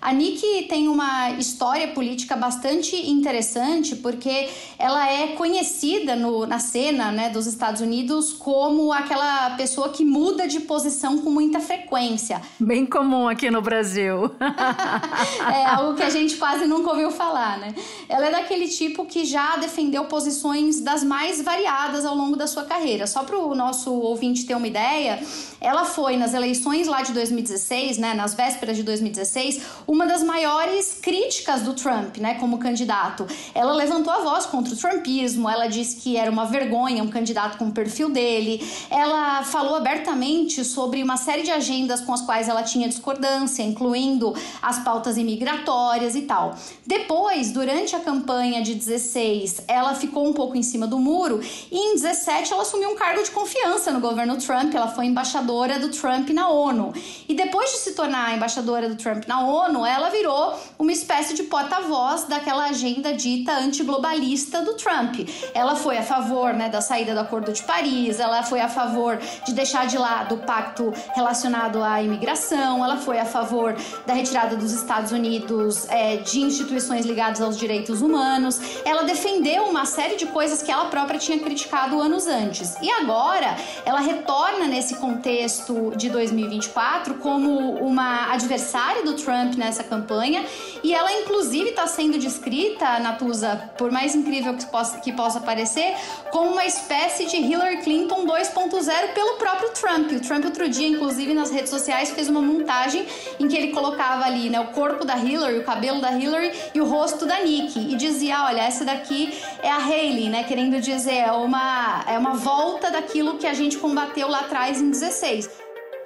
A 0.00 0.12
Nikki 0.12 0.66
tem 0.68 0.88
uma 0.88 1.30
história 1.32 1.88
política 1.88 2.36
bastante 2.36 2.96
interessante 3.10 3.96
porque 3.96 4.48
ela 4.78 5.10
é 5.10 5.28
conhecida 5.28 6.16
no, 6.16 6.46
na 6.46 6.58
cena 6.58 7.10
né, 7.12 7.30
dos 7.30 7.46
Estados 7.46 7.80
Unidos 7.80 8.32
como 8.32 8.92
aquela 8.92 9.50
pessoa 9.50 9.88
que 9.90 10.04
muda 10.04 10.46
de 10.48 10.60
posição 10.60 11.18
com 11.18 11.30
muita 11.30 11.60
frequência. 11.60 12.40
Bem 12.58 12.84
comum 12.84 13.28
aqui 13.28 13.50
no 13.50 13.62
Brasil. 13.62 14.30
é 15.54 15.66
algo 15.66 15.94
que 15.94 16.02
a 16.02 16.10
gente 16.10 16.36
quase 16.36 16.66
nunca 16.66 16.90
ouviu 16.90 17.10
falar, 17.10 17.58
né? 17.58 17.74
Ela 18.08 18.26
é 18.26 18.30
daquele 18.30 18.68
tipo 18.68 19.04
que 19.06 19.24
já 19.24 19.56
defendeu 19.56 20.04
posições 20.04 20.80
das 20.80 21.04
mais 21.04 21.40
variadas 21.40 22.04
ao 22.04 22.14
longo 22.14 22.36
da 22.36 22.46
sua 22.46 22.64
carreira. 22.64 23.06
Só 23.06 23.22
para 23.22 23.38
o 23.38 23.54
nosso 23.54 23.92
ouvinte 23.92 24.44
ter 24.44 24.54
uma 24.54 24.66
ideia, 24.66 25.20
ela 25.60 25.84
foi 25.84 26.16
nas 26.16 26.34
eleições 26.34 26.86
lá 26.86 27.02
de 27.02 27.12
2016 27.12 27.51
2016, 27.52 27.98
né, 27.98 28.14
nas 28.14 28.34
vésperas 28.34 28.76
de 28.76 28.82
2016, 28.82 29.60
uma 29.86 30.06
das 30.06 30.22
maiores 30.22 30.98
críticas 31.00 31.62
do 31.62 31.74
Trump, 31.74 32.16
né, 32.18 32.34
como 32.34 32.58
candidato. 32.58 33.26
Ela 33.54 33.72
levantou 33.72 34.12
a 34.12 34.20
voz 34.20 34.46
contra 34.46 34.72
o 34.72 34.76
trumpismo, 34.76 35.48
ela 35.48 35.66
disse 35.66 35.96
que 35.96 36.16
era 36.16 36.30
uma 36.30 36.46
vergonha 36.46 37.02
um 37.02 37.08
candidato 37.08 37.58
com 37.58 37.66
o 37.66 37.72
perfil 37.72 38.10
dele. 38.10 38.66
Ela 38.90 39.42
falou 39.42 39.76
abertamente 39.76 40.64
sobre 40.64 41.02
uma 41.02 41.16
série 41.16 41.42
de 41.42 41.50
agendas 41.50 42.00
com 42.00 42.12
as 42.12 42.22
quais 42.22 42.48
ela 42.48 42.62
tinha 42.62 42.88
discordância, 42.88 43.62
incluindo 43.62 44.34
as 44.60 44.78
pautas 44.80 45.16
imigratórias 45.16 46.14
e 46.14 46.22
tal. 46.22 46.56
Depois, 46.86 47.50
durante 47.52 47.94
a 47.94 48.00
campanha 48.00 48.62
de 48.62 48.74
16, 48.74 49.64
ela 49.68 49.94
ficou 49.94 50.26
um 50.28 50.32
pouco 50.32 50.56
em 50.56 50.62
cima 50.62 50.86
do 50.86 50.98
muro 50.98 51.40
e 51.70 51.76
em 51.76 51.94
17 51.94 52.52
ela 52.52 52.62
assumiu 52.62 52.90
um 52.90 52.96
cargo 52.96 53.22
de 53.22 53.30
confiança 53.30 53.90
no 53.90 54.00
governo 54.00 54.36
Trump, 54.38 54.74
ela 54.74 54.88
foi 54.88 55.06
embaixadora 55.06 55.78
do 55.78 55.88
Trump 55.88 56.30
na 56.30 56.48
ONU. 56.48 56.92
E 57.28 57.34
depois 57.44 57.72
de 57.72 57.78
se 57.78 57.92
tornar 57.92 58.34
embaixadora 58.36 58.88
do 58.88 58.94
Trump 58.94 59.24
na 59.26 59.44
ONU, 59.44 59.84
ela 59.84 60.10
virou 60.10 60.54
uma 60.78 60.92
espécie 60.92 61.34
de 61.34 61.42
porta-voz 61.42 62.24
daquela 62.24 62.66
agenda 62.66 63.12
dita 63.12 63.52
antiglobalista 63.52 64.62
do 64.62 64.74
Trump. 64.74 65.28
Ela 65.52 65.74
foi 65.74 65.98
a 65.98 66.02
favor 66.02 66.54
né, 66.54 66.68
da 66.68 66.80
saída 66.80 67.14
do 67.14 67.20
Acordo 67.20 67.52
de 67.52 67.62
Paris, 67.62 68.20
ela 68.20 68.42
foi 68.44 68.60
a 68.60 68.68
favor 68.68 69.18
de 69.44 69.52
deixar 69.52 69.86
de 69.86 69.98
lado 69.98 70.36
o 70.36 70.38
pacto 70.38 70.92
relacionado 71.14 71.82
à 71.82 72.00
imigração, 72.00 72.84
ela 72.84 72.96
foi 72.96 73.18
a 73.18 73.24
favor 73.24 73.74
da 74.06 74.14
retirada 74.14 74.56
dos 74.56 74.72
Estados 74.72 75.10
Unidos 75.10 75.88
é, 75.88 76.18
de 76.18 76.40
instituições 76.40 77.04
ligadas 77.04 77.40
aos 77.40 77.58
direitos 77.58 78.02
humanos. 78.02 78.60
Ela 78.84 79.02
defendeu 79.02 79.64
uma 79.64 79.84
série 79.84 80.16
de 80.16 80.26
coisas 80.26 80.62
que 80.62 80.70
ela 80.70 80.84
própria 80.86 81.18
tinha 81.18 81.38
criticado 81.40 82.00
anos 82.00 82.26
antes. 82.26 82.76
E 82.80 82.90
agora 82.90 83.56
ela 83.84 84.00
retorna 84.00 84.66
nesse 84.66 84.96
contexto 84.96 85.92
de 85.96 86.08
2024 86.08 87.14
como 87.22 87.76
uma 87.76 88.32
adversária 88.32 89.02
do 89.02 89.14
Trump 89.14 89.54
nessa 89.54 89.82
campanha 89.84 90.44
e 90.82 90.92
ela 90.92 91.12
inclusive 91.12 91.70
está 91.70 91.86
sendo 91.86 92.18
descrita, 92.18 92.98
Natuza, 92.98 93.70
por 93.78 93.90
mais 93.90 94.14
incrível 94.14 94.54
que 94.54 94.66
possa, 94.66 94.98
que 94.98 95.12
possa 95.12 95.40
parecer, 95.40 95.94
como 96.30 96.50
uma 96.50 96.64
espécie 96.64 97.26
de 97.26 97.36
Hillary 97.36 97.78
Clinton 97.78 98.26
2.0 98.26 99.14
pelo 99.14 99.34
próprio 99.34 99.70
Trump. 99.70 100.10
O 100.12 100.20
Trump 100.20 100.44
outro 100.44 100.68
dia, 100.68 100.88
inclusive 100.88 101.32
nas 101.34 101.50
redes 101.50 101.70
sociais, 101.70 102.10
fez 102.10 102.28
uma 102.28 102.42
montagem 102.42 103.06
em 103.38 103.46
que 103.48 103.56
ele 103.56 103.68
colocava 103.68 104.24
ali 104.24 104.50
né, 104.50 104.60
o 104.60 104.68
corpo 104.68 105.04
da 105.04 105.16
Hillary, 105.16 105.58
o 105.58 105.64
cabelo 105.64 106.00
da 106.00 106.12
Hillary 106.12 106.52
e 106.74 106.80
o 106.80 106.84
rosto 106.84 107.24
da 107.26 107.40
Nikki 107.40 107.92
e 107.92 107.96
dizia, 107.96 108.44
olha, 108.44 108.62
essa 108.62 108.84
daqui 108.84 109.32
é 109.62 109.70
a 109.70 109.78
Haley, 109.78 110.28
né, 110.28 110.44
querendo 110.44 110.80
dizer 110.80 111.14
é 111.14 111.32
uma 111.32 112.04
é 112.06 112.18
uma 112.18 112.34
volta 112.34 112.90
daquilo 112.90 113.38
que 113.38 113.46
a 113.46 113.54
gente 113.54 113.78
combateu 113.78 114.28
lá 114.28 114.40
atrás 114.40 114.80
em 114.80 114.90
16. 114.90 115.61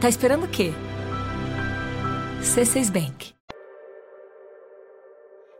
Tá 0.00 0.10
esperando 0.10 0.44
o 0.44 0.48
quê? 0.48 0.74
C6 2.42 2.90
Bank. 2.92 3.34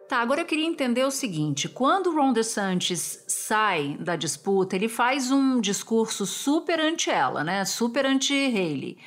Tá, 0.06 0.18
agora 0.18 0.42
eu 0.42 0.44
queria 0.44 0.66
entender 0.66 1.04
o 1.04 1.10
seguinte: 1.10 1.70
quando 1.70 2.08
o 2.08 2.14
Ron 2.14 2.34
DeSantis 2.34 3.24
sai 3.26 3.96
da 3.98 4.14
disputa, 4.14 4.76
ele 4.76 4.88
faz 4.88 5.32
um 5.32 5.58
discurso 5.58 6.26
super 6.26 6.78
anti 6.78 7.10
ela, 7.10 7.42
né? 7.42 7.64
Super 7.64 8.04
anti 8.04 8.34
Haley. 8.34 8.98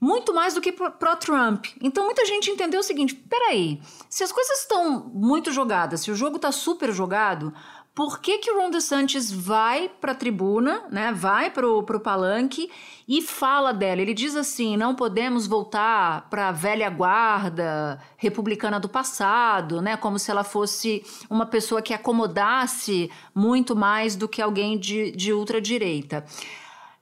Muito 0.00 0.34
mais 0.34 0.52
do 0.52 0.60
que 0.60 0.72
pró-Trump. 0.72 1.66
Então 1.80 2.04
muita 2.04 2.26
gente 2.26 2.50
entendeu 2.50 2.80
o 2.80 2.82
seguinte: 2.82 3.14
peraí, 3.14 3.80
se 4.10 4.24
as 4.24 4.32
coisas 4.32 4.62
estão 4.62 5.08
muito 5.14 5.52
jogadas, 5.52 6.00
se 6.00 6.10
o 6.10 6.16
jogo 6.16 6.36
está 6.36 6.50
super 6.50 6.92
jogado, 6.92 7.54
por 7.96 8.20
que, 8.20 8.36
que 8.36 8.50
o 8.50 8.60
Ron 8.60 8.68
DeSantis 8.68 9.32
vai 9.32 9.88
para 9.88 10.12
a 10.12 10.14
tribuna, 10.14 10.84
né, 10.92 11.14
vai 11.14 11.50
para 11.50 11.66
o 11.66 11.82
palanque 11.82 12.70
e 13.08 13.22
fala 13.22 13.72
dela? 13.72 14.02
Ele 14.02 14.12
diz 14.12 14.36
assim: 14.36 14.76
não 14.76 14.94
podemos 14.94 15.46
voltar 15.46 16.28
para 16.28 16.48
a 16.48 16.52
velha 16.52 16.90
guarda 16.90 17.98
republicana 18.18 18.78
do 18.78 18.86
passado, 18.86 19.80
né, 19.80 19.96
como 19.96 20.18
se 20.18 20.30
ela 20.30 20.44
fosse 20.44 21.02
uma 21.30 21.46
pessoa 21.46 21.80
que 21.80 21.94
acomodasse 21.94 23.10
muito 23.34 23.74
mais 23.74 24.14
do 24.14 24.28
que 24.28 24.42
alguém 24.42 24.78
de, 24.78 25.10
de 25.12 25.32
ultradireita. 25.32 26.22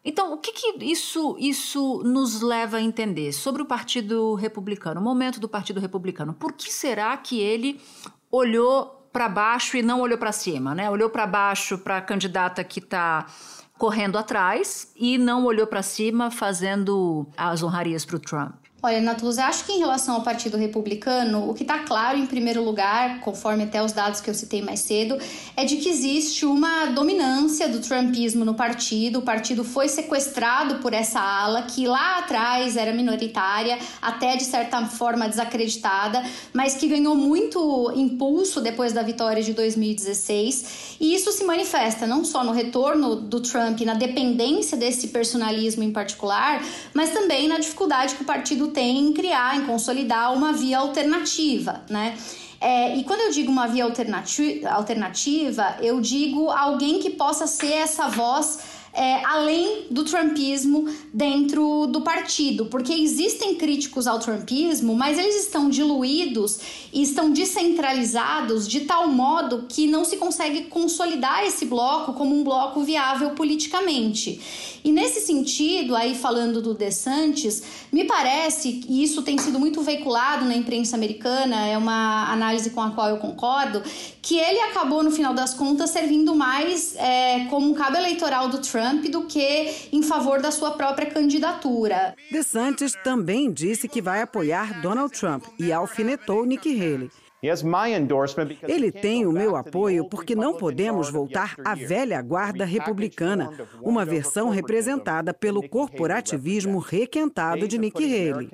Então, 0.05 0.33
o 0.33 0.39
que, 0.39 0.53
que 0.53 0.85
isso, 0.85 1.35
isso 1.41 2.03
nos 2.05 2.41
leva 2.41 2.77
a 2.77 2.81
entender 2.81 3.33
sobre 3.33 3.63
o 3.63 3.67
Partido 3.67 4.37
Republicano, 4.37 5.01
o 5.01 5.05
momento 5.05 5.41
do 5.41 5.49
Partido 5.49 5.81
Republicano? 5.81 6.33
Por 6.33 6.53
que 6.53 6.71
será 6.71 7.17
que 7.17 7.41
ele 7.41 7.81
olhou 8.31 9.04
para 9.15 9.29
baixo 9.29 9.77
e 9.77 9.83
não 9.83 10.01
olhou 10.01 10.19
para 10.19 10.33
cima, 10.33 10.75
né? 10.75 10.91
Olhou 10.91 11.09
para 11.09 11.25
baixo 11.25 11.79
para 11.79 11.99
a 11.99 12.03
candidata 12.03 12.65
que 12.65 12.81
está 12.81 13.27
correndo 13.79 14.19
atrás 14.19 14.93
e 14.97 15.17
não 15.17 15.45
olhou 15.45 15.69
para 15.69 15.83
cima 15.83 16.33
fazendo 16.33 17.25
as 17.37 17.63
honrarias 17.63 18.05
para 18.05 18.17
o 18.17 18.19
Trump. 18.19 18.64
Olha, 18.85 19.01
Natuza, 19.01 19.47
acho 19.47 19.65
que 19.65 19.73
em 19.73 19.79
relação 19.79 20.17
ao 20.17 20.21
Partido 20.21 20.59
Republicano, 20.59 21.49
o 21.49 21.55
que 21.55 21.63
está 21.63 21.79
claro, 21.79 22.19
em 22.19 22.27
primeiro 22.27 22.63
lugar, 22.63 23.19
conforme 23.21 23.63
até 23.65 23.83
os 23.83 23.93
dados 23.93 24.21
que 24.21 24.29
eu 24.29 24.35
citei 24.35 24.61
mais 24.61 24.81
cedo, 24.81 25.17
é 25.57 25.65
de 25.65 25.77
que 25.77 25.89
existe 25.89 26.45
uma 26.45 26.85
dominância 26.89 27.67
do 27.67 27.81
trumpismo 27.81 28.45
no 28.45 28.53
partido. 28.53 29.21
O 29.21 29.23
partido 29.23 29.65
foi 29.65 29.89
sequestrado 29.89 30.83
por 30.83 30.93
essa 30.93 31.19
ala 31.19 31.63
que 31.63 31.87
lá 31.87 32.19
atrás 32.19 32.77
era 32.77 32.93
minoritária, 32.93 33.79
até 34.03 34.37
de 34.37 34.45
certa 34.45 34.85
forma 34.85 35.31
desacreditada, 35.31 36.23
mas 36.53 36.75
que 36.75 36.87
ganhou 36.87 37.15
muito 37.15 37.91
impulso 37.97 38.61
depois 38.61 38.93
da 38.93 39.01
vitória 39.01 39.43
de 39.43 39.55
2016. 39.55 40.99
E 41.01 41.15
isso 41.15 41.33
se 41.33 41.43
manifesta 41.45 42.07
não 42.07 42.23
só 42.23 42.45
no 42.45 42.53
retorno 42.53 43.17
do 43.17 43.41
Trump, 43.41 43.81
na 43.81 43.95
dependência 43.95 44.77
desse 44.77 45.09
personalismo 45.09 45.83
em 45.83 45.91
particular, 45.91 46.63
mas 46.93 47.09
também 47.15 47.49
na 47.49 47.57
dificuldade 47.57 48.15
que 48.15 48.23
o 48.23 48.27
partido 48.27 48.74
tem 48.75 48.99
em 48.99 49.13
criar, 49.15 49.57
em 49.57 49.65
consolidar 49.65 50.35
uma 50.35 50.53
via 50.53 50.79
alternativa, 50.79 51.83
né? 51.89 52.19
É, 52.61 52.97
e 52.97 53.05
quando 53.05 53.21
eu 53.21 53.31
digo 53.31 53.51
uma 53.51 53.67
via 53.67 53.85
alternativa, 53.85 54.71
alternativa, 54.71 55.77
eu 55.81 56.01
digo 56.01 56.51
alguém 56.51 56.99
que 56.99 57.11
possa 57.11 57.47
ser 57.47 57.73
essa 57.73 58.09
voz 58.09 58.59
é, 58.95 59.25
além 59.25 59.87
do 59.91 60.05
trumpismo 60.05 60.89
dentro 61.13 61.87
do 61.87 62.01
partido, 62.01 62.67
porque 62.67 62.93
existem 62.93 63.57
críticos 63.57 64.07
ao 64.07 64.21
trumpismo, 64.21 64.95
mas 64.95 65.19
eles 65.19 65.35
estão 65.43 65.69
diluídos 65.69 66.61
e 66.93 67.03
estão 67.03 67.31
descentralizados 67.31 68.69
de 68.69 68.83
tal 68.83 69.09
modo 69.09 69.67
que 69.69 69.89
não 69.89 70.05
se 70.05 70.17
consegue 70.17 70.67
consolidar 70.67 71.45
esse 71.45 71.67
bloco 71.67 72.13
como 72.13 72.39
um 72.39 72.45
bloco 72.45 72.83
viável 72.85 73.31
politicamente. 73.31 74.41
E 74.85 74.93
nesse 74.93 75.21
sentido, 75.21 75.97
aí 75.97 76.15
falando 76.15 76.63
do 76.63 76.75
DeSantis, 76.75 77.63
me 77.91 78.05
parece, 78.05 78.83
e 78.89 79.03
isso 79.03 79.23
tem 79.23 79.39
sido 79.39 79.59
muito 79.59 79.81
veiculado 79.81 80.45
na 80.45 80.55
imprensa 80.55 80.95
americana, 80.95 81.67
é 81.67 81.77
uma 81.77 82.31
análise 82.31 82.71
com 82.71 82.83
a 82.83 82.91
qual 82.91 83.09
eu 83.09 83.17
concordo, 83.17 83.83
que 84.23 84.37
ele 84.39 84.61
acabou, 84.61 85.03
no 85.03 85.11
final 85.11 85.35
das 85.35 85.55
contas, 85.55 85.91
servindo 85.91 86.35
mais 86.35 86.95
é, 86.97 87.47
como 87.47 87.71
um 87.71 87.75
cabo 87.75 87.97
eleitoral 87.97 88.49
do 88.49 88.59
Trump 88.59 88.84
do 88.93 89.27
que 89.27 89.89
em 89.93 90.03
favor 90.03 90.41
da 90.41 90.51
sua 90.51 90.73
própria 90.73 91.11
candidatura. 91.11 92.15
DeSantis 92.31 92.95
também 93.03 93.53
disse 93.53 93.89
que 93.89 94.03
vai 94.03 94.21
apoiar 94.21 94.81
Donald 94.81 95.13
Trump 95.19 95.45
e 95.59 95.73
alfinetou 95.73 96.45
Nikki 96.45 96.75
Haley. 96.79 97.11
Ele 98.67 98.91
tem 98.91 99.27
o 99.27 99.33
meu 99.33 99.55
apoio 99.55 100.09
porque 100.09 100.35
não 100.35 100.55
podemos 100.55 101.11
voltar 101.11 101.57
à 101.63 101.75
velha 101.75 102.23
guarda 102.23 102.65
republicana, 102.65 103.51
uma 103.83 104.05
versão 104.05 104.49
representada 104.49 105.35
pelo 105.35 105.69
corporativismo 105.69 106.79
requentado 106.79 107.69
de 107.69 107.77
Nikki 107.77 108.05
Haley. 108.05 108.51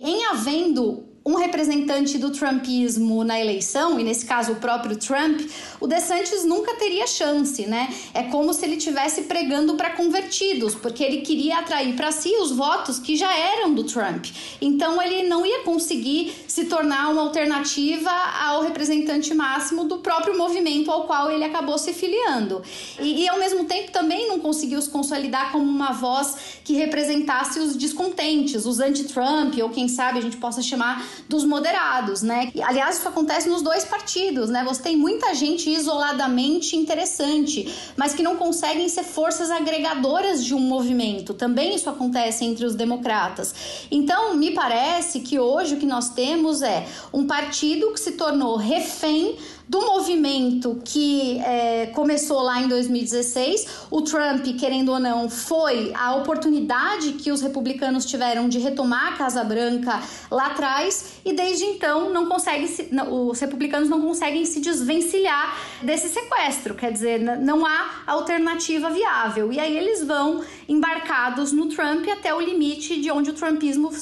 Em 0.00 0.24
havendo 0.24 1.04
um 1.24 1.34
representante 1.34 2.16
do 2.16 2.30
Trumpismo 2.30 3.22
na 3.22 3.38
eleição, 3.38 4.00
e 4.00 4.04
nesse 4.04 4.24
caso 4.24 4.52
o 4.52 4.56
próprio 4.56 4.96
Trump, 4.96 5.40
o 5.78 5.86
DeSantis 5.86 6.44
nunca 6.44 6.74
teria 6.76 7.06
chance, 7.06 7.66
né? 7.66 7.92
É 8.14 8.22
como 8.24 8.54
se 8.54 8.64
ele 8.64 8.76
estivesse 8.76 9.22
pregando 9.22 9.74
para 9.74 9.90
convertidos, 9.90 10.74
porque 10.74 11.04
ele 11.04 11.18
queria 11.18 11.58
atrair 11.58 11.94
para 11.94 12.10
si 12.10 12.30
os 12.36 12.50
votos 12.52 12.98
que 12.98 13.16
já 13.16 13.30
eram 13.36 13.74
do 13.74 13.84
Trump. 13.84 14.26
Então 14.60 15.00
ele 15.00 15.28
não 15.28 15.44
ia 15.44 15.60
conseguir 15.60 16.32
se 16.48 16.64
tornar 16.64 17.10
uma 17.10 17.22
alternativa 17.22 18.10
ao 18.10 18.62
representante 18.62 19.34
máximo 19.34 19.84
do 19.84 19.98
próprio 19.98 20.36
movimento 20.38 20.90
ao 20.90 21.04
qual 21.04 21.30
ele 21.30 21.44
acabou 21.44 21.76
se 21.76 21.92
filiando. 21.92 22.62
E, 22.98 23.24
e 23.24 23.28
ao 23.28 23.38
mesmo 23.38 23.64
tempo 23.64 23.92
também 23.92 24.26
não 24.26 24.40
conseguiu 24.40 24.80
se 24.80 24.88
consolidar 24.88 25.52
como 25.52 25.64
uma 25.64 25.92
voz 25.92 26.60
que 26.64 26.72
representasse 26.72 27.58
os 27.58 27.76
descontentes, 27.76 28.64
os 28.64 28.80
anti-Trump, 28.80 29.58
ou 29.62 29.68
quem 29.68 29.86
sabe 29.86 30.18
a 30.18 30.22
gente 30.22 30.38
possa 30.38 30.62
chamar 30.62 31.10
dos 31.28 31.44
moderados, 31.44 32.22
né? 32.22 32.50
E, 32.54 32.62
aliás, 32.62 32.98
isso 32.98 33.08
acontece 33.08 33.48
nos 33.48 33.62
dois 33.62 33.84
partidos, 33.84 34.48
né? 34.48 34.64
Você 34.64 34.82
tem 34.82 34.96
muita 34.96 35.34
gente 35.34 35.70
isoladamente 35.70 36.76
interessante, 36.76 37.72
mas 37.96 38.14
que 38.14 38.22
não 38.22 38.36
conseguem 38.36 38.88
ser 38.88 39.04
forças 39.04 39.50
agregadoras 39.50 40.44
de 40.44 40.54
um 40.54 40.60
movimento. 40.60 41.34
Também 41.34 41.74
isso 41.74 41.88
acontece 41.88 42.44
entre 42.44 42.64
os 42.64 42.74
democratas. 42.74 43.54
Então, 43.90 44.34
me 44.34 44.52
parece 44.52 45.20
que 45.20 45.38
hoje 45.38 45.74
o 45.74 45.78
que 45.78 45.86
nós 45.86 46.10
temos 46.10 46.62
é 46.62 46.86
um 47.12 47.26
partido 47.26 47.92
que 47.92 48.00
se 48.00 48.12
tornou 48.12 48.56
refém 48.56 49.36
do 49.70 49.82
movimento 49.82 50.82
que 50.84 51.38
é, 51.38 51.86
começou 51.94 52.42
lá 52.42 52.60
em 52.60 52.66
2016. 52.66 53.86
O 53.88 54.02
Trump, 54.02 54.44
querendo 54.58 54.90
ou 54.90 54.98
não, 54.98 55.30
foi 55.30 55.92
a 55.94 56.16
oportunidade 56.16 57.12
que 57.12 57.30
os 57.30 57.40
republicanos 57.40 58.04
tiveram 58.04 58.48
de 58.48 58.58
retomar 58.58 59.12
a 59.12 59.16
Casa 59.16 59.44
Branca 59.44 60.02
lá 60.28 60.46
atrás 60.46 61.20
e 61.24 61.32
desde 61.32 61.66
então 61.66 62.12
não 62.12 62.26
consegue 62.26 62.66
se, 62.66 62.88
não, 62.90 63.28
os 63.28 63.38
republicanos 63.38 63.88
não 63.88 64.02
conseguem 64.02 64.44
se 64.44 64.58
desvencilhar 64.58 65.56
desse 65.82 66.08
sequestro. 66.08 66.74
Quer 66.74 66.90
dizer, 66.90 67.20
não 67.20 67.64
há 67.64 68.02
alternativa 68.08 68.90
viável. 68.90 69.52
E 69.52 69.60
aí 69.60 69.76
eles 69.76 70.04
vão 70.04 70.42
embarcados 70.68 71.52
no 71.52 71.68
Trump 71.68 72.08
até 72.08 72.34
o 72.34 72.40
limite 72.40 73.00
de 73.00 73.08
onde 73.08 73.30
o 73.30 73.34
trumpismo 73.34 73.92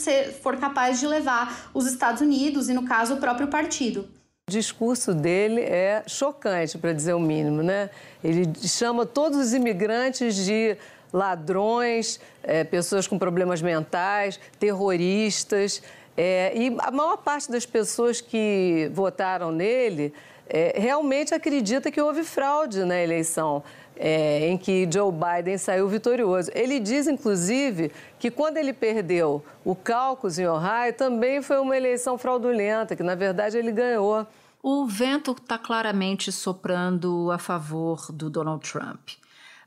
for 0.43 0.57
capaz 0.57 0.99
de 0.99 1.07
levar 1.07 1.69
os 1.75 1.87
Estados 1.87 2.23
Unidos 2.23 2.71
e, 2.71 2.73
no 2.73 2.87
caso, 2.87 3.17
o 3.17 3.17
próprio 3.19 3.49
partido. 3.49 4.09
O 4.49 4.51
discurso 4.51 5.13
dele 5.13 5.61
é 5.61 6.03
chocante, 6.07 6.79
para 6.79 6.95
dizer 6.95 7.13
o 7.13 7.21
mínimo, 7.21 7.63
né? 7.63 7.91
Ele 8.25 8.51
chama 8.67 9.05
todos 9.05 9.39
os 9.39 9.53
imigrantes 9.53 10.37
de 10.37 10.75
ladrões, 11.13 12.19
é, 12.43 12.65
pessoas 12.65 13.07
com 13.07 13.19
problemas 13.19 13.61
mentais, 13.61 14.41
terroristas. 14.59 15.83
É, 16.17 16.51
e 16.57 16.75
a 16.79 16.91
maior 16.91 17.19
parte 17.19 17.51
das 17.51 17.67
pessoas 17.67 18.23
que 18.23 18.91
votaram 18.95 19.53
nele 19.53 20.15
é, 20.49 20.73
realmente 20.79 21.35
acredita 21.35 21.91
que 21.91 22.01
houve 22.01 22.25
fraude 22.25 22.87
na 22.87 22.99
eleição. 22.99 23.63
É, 24.01 24.47
em 24.49 24.57
que 24.57 24.89
Joe 24.91 25.13
Biden 25.13 25.59
saiu 25.59 25.89
vitorioso. 25.89 26.51
Ele 26.55 26.79
diz, 26.79 27.09
inclusive, 27.09 27.91
que 28.19 28.31
quando 28.31 28.57
ele 28.57 28.73
perdeu 28.73 29.45
o 29.65 29.75
caucus 29.75 30.39
em 30.39 30.47
Ohio, 30.47 30.93
também 30.97 31.43
foi 31.43 31.59
uma 31.59 31.77
eleição 31.77 32.17
fraudulenta, 32.17 32.95
que 32.95 33.03
na 33.03 33.17
verdade 33.17 33.59
ele 33.59 33.73
ganhou. 33.73 34.25
O 34.63 34.87
vento 34.87 35.33
está 35.33 35.59
claramente 35.59 36.31
soprando 36.31 37.31
a 37.33 37.39
favor 37.39 38.13
do 38.13 38.31
Donald 38.31 38.69
Trump. 38.71 39.11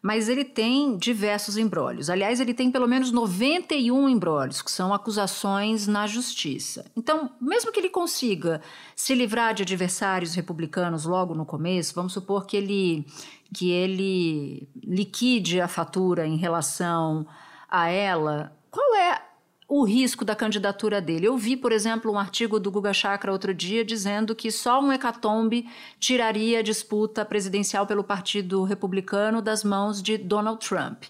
Mas 0.02 0.28
ele 0.28 0.44
tem 0.44 0.98
diversos 0.98 1.58
embrólios. 1.58 2.10
Aliás, 2.10 2.40
ele 2.40 2.54
tem 2.54 2.72
pelo 2.72 2.88
menos 2.88 3.12
91 3.12 4.10
embrólios, 4.10 4.62
que 4.62 4.72
são 4.72 4.94
acusações 4.94 5.86
na 5.86 6.08
justiça. 6.08 6.86
Então, 6.98 7.32
mesmo 7.40 7.72
que 7.72 7.80
ele 7.80 7.90
consiga 7.90 8.62
se 8.96 9.14
livrar 9.14 9.54
de 9.54 9.62
adversários 9.62 10.34
republicanos 10.34 11.06
logo 11.06 11.36
no 11.36 11.46
começo, 11.46 11.94
vamos 11.94 12.14
supor 12.14 12.48
que 12.48 12.58
ele, 12.58 13.06
que 13.54 13.70
ele 13.70 14.68
liquide 14.84 15.62
a 15.62 15.68
fatura 15.68 16.26
em 16.26 16.36
relação 16.36 17.28
a 17.70 17.88
ela, 17.88 18.58
qual 18.72 18.96
é 18.96 19.22
o 19.74 19.86
risco 19.86 20.26
da 20.26 20.36
candidatura 20.36 21.00
dele. 21.00 21.28
Eu 21.28 21.38
vi, 21.38 21.56
por 21.56 21.72
exemplo, 21.72 22.12
um 22.12 22.20
artigo 22.20 22.60
do 22.60 22.70
Guga 22.70 22.92
Chakra 22.92 23.32
outro 23.32 23.54
dia 23.54 23.86
dizendo 23.86 24.36
que 24.36 24.52
só 24.52 24.82
um 24.82 24.92
hecatombe 24.92 25.66
tiraria 25.98 26.60
a 26.60 26.62
disputa 26.62 27.24
presidencial 27.24 27.88
pelo 27.88 28.04
Partido 28.04 28.66
Republicano 28.66 29.42
das 29.42 29.64
mãos 29.64 30.02
de 30.02 30.18
Donald 30.18 30.60
Trump. 30.60 31.06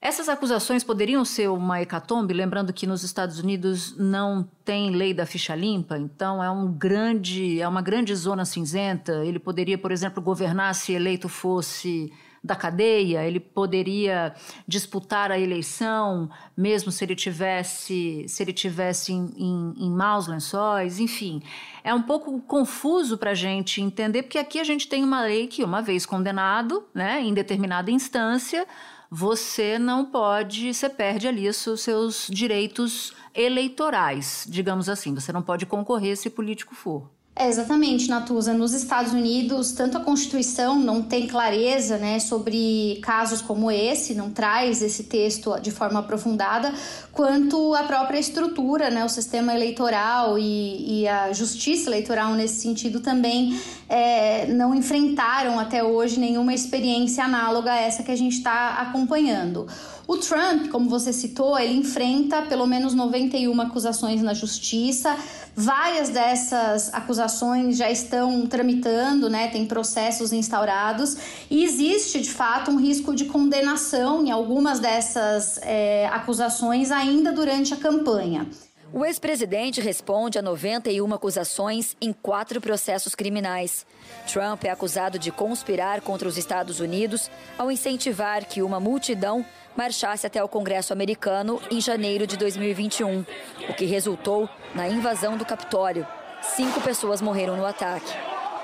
Essas 0.00 0.28
acusações 0.28 0.82
poderiam 0.82 1.24
ser 1.24 1.48
uma 1.48 1.80
hecatombe, 1.80 2.34
lembrando 2.34 2.72
que 2.72 2.88
nos 2.88 3.04
Estados 3.04 3.38
Unidos 3.38 3.96
não 3.96 4.48
tem 4.64 4.90
lei 4.90 5.14
da 5.14 5.24
ficha 5.24 5.54
limpa, 5.54 5.96
então 5.96 6.42
é 6.42 6.50
um 6.50 6.72
grande, 6.72 7.60
é 7.60 7.68
uma 7.68 7.82
grande 7.82 8.12
zona 8.16 8.44
cinzenta. 8.44 9.24
Ele 9.24 9.38
poderia, 9.38 9.78
por 9.78 9.92
exemplo, 9.92 10.20
governar 10.20 10.74
se 10.74 10.92
eleito 10.92 11.28
fosse 11.28 12.12
da 12.42 12.56
cadeia, 12.56 13.24
ele 13.24 13.38
poderia 13.38 14.34
disputar 14.66 15.30
a 15.30 15.38
eleição, 15.38 16.30
mesmo 16.56 16.90
se 16.90 17.04
ele 17.04 17.14
tivesse, 17.14 18.24
se 18.26 18.42
ele 18.42 18.52
tivesse 18.52 19.12
em, 19.12 19.30
em, 19.36 19.74
em 19.86 19.90
maus 19.90 20.26
lençóis, 20.26 20.98
enfim. 20.98 21.42
É 21.84 21.92
um 21.92 22.02
pouco 22.02 22.40
confuso 22.40 23.18
para 23.18 23.32
a 23.32 23.34
gente 23.34 23.82
entender, 23.82 24.22
porque 24.22 24.38
aqui 24.38 24.58
a 24.58 24.64
gente 24.64 24.88
tem 24.88 25.04
uma 25.04 25.22
lei 25.22 25.46
que, 25.46 25.62
uma 25.62 25.82
vez 25.82 26.06
condenado, 26.06 26.84
né, 26.94 27.20
em 27.22 27.34
determinada 27.34 27.90
instância, 27.90 28.66
você 29.10 29.78
não 29.78 30.04
pode, 30.04 30.72
você 30.72 30.88
perde 30.88 31.28
ali 31.28 31.48
os 31.48 31.56
seus 31.56 32.28
direitos 32.30 33.12
eleitorais, 33.34 34.46
digamos 34.48 34.88
assim. 34.88 35.14
Você 35.14 35.32
não 35.32 35.42
pode 35.42 35.66
concorrer 35.66 36.16
se 36.16 36.30
político 36.30 36.74
for. 36.74 37.10
É, 37.34 37.48
exatamente, 37.48 38.08
Natuza. 38.08 38.52
Nos 38.52 38.74
Estados 38.74 39.12
Unidos, 39.12 39.72
tanto 39.72 39.96
a 39.96 40.00
Constituição 40.00 40.78
não 40.78 41.00
tem 41.00 41.26
clareza 41.26 41.96
né, 41.96 42.18
sobre 42.18 42.98
casos 43.02 43.40
como 43.40 43.70
esse, 43.70 44.14
não 44.14 44.30
traz 44.30 44.82
esse 44.82 45.04
texto 45.04 45.58
de 45.60 45.70
forma 45.70 46.00
aprofundada, 46.00 46.74
quanto 47.12 47.74
a 47.74 47.84
própria 47.84 48.18
estrutura, 48.18 48.90
né, 48.90 49.04
o 49.04 49.08
sistema 49.08 49.54
eleitoral 49.54 50.38
e, 50.38 51.02
e 51.02 51.08
a 51.08 51.32
justiça 51.32 51.88
eleitoral 51.88 52.34
nesse 52.34 52.60
sentido 52.60 53.00
também 53.00 53.58
é, 53.88 54.46
não 54.48 54.74
enfrentaram 54.74 55.58
até 55.58 55.82
hoje 55.82 56.20
nenhuma 56.20 56.52
experiência 56.52 57.24
análoga 57.24 57.72
a 57.72 57.76
essa 57.76 58.02
que 58.02 58.10
a 58.10 58.16
gente 58.16 58.36
está 58.36 58.74
acompanhando. 58.80 59.66
O 60.10 60.18
Trump, 60.18 60.70
como 60.72 60.90
você 60.90 61.12
citou, 61.12 61.56
ele 61.56 61.72
enfrenta 61.74 62.42
pelo 62.42 62.66
menos 62.66 62.94
91 62.94 63.60
acusações 63.60 64.20
na 64.20 64.34
justiça. 64.34 65.16
Várias 65.54 66.08
dessas 66.08 66.92
acusações 66.92 67.76
já 67.76 67.88
estão 67.88 68.44
tramitando, 68.44 69.30
né? 69.30 69.46
Tem 69.46 69.64
processos 69.66 70.32
instaurados 70.32 71.16
e 71.48 71.62
existe 71.62 72.20
de 72.20 72.28
fato 72.28 72.72
um 72.72 72.76
risco 72.76 73.14
de 73.14 73.26
condenação 73.26 74.26
em 74.26 74.32
algumas 74.32 74.80
dessas 74.80 75.60
é, 75.62 76.08
acusações 76.08 76.90
ainda 76.90 77.30
durante 77.30 77.72
a 77.72 77.76
campanha. 77.76 78.48
O 78.92 79.04
ex-presidente 79.04 79.80
responde 79.80 80.36
a 80.36 80.42
91 80.42 81.14
acusações 81.14 81.96
em 82.00 82.12
quatro 82.12 82.60
processos 82.60 83.14
criminais. 83.14 83.86
Trump 84.26 84.64
é 84.64 84.70
acusado 84.70 85.16
de 85.16 85.30
conspirar 85.30 86.00
contra 86.00 86.26
os 86.26 86.36
Estados 86.36 86.80
Unidos 86.80 87.30
ao 87.56 87.70
incentivar 87.70 88.44
que 88.46 88.60
uma 88.60 88.80
multidão 88.80 89.46
marchasse 89.76 90.26
até 90.26 90.42
o 90.42 90.48
Congresso 90.48 90.92
americano 90.92 91.60
em 91.70 91.80
janeiro 91.80 92.26
de 92.26 92.36
2021, 92.36 93.24
o 93.68 93.74
que 93.74 93.84
resultou 93.84 94.48
na 94.74 94.88
invasão 94.88 95.36
do 95.36 95.44
Capitólio. 95.44 96.06
Cinco 96.42 96.80
pessoas 96.80 97.20
morreram 97.20 97.56
no 97.56 97.66
ataque. 97.66 98.12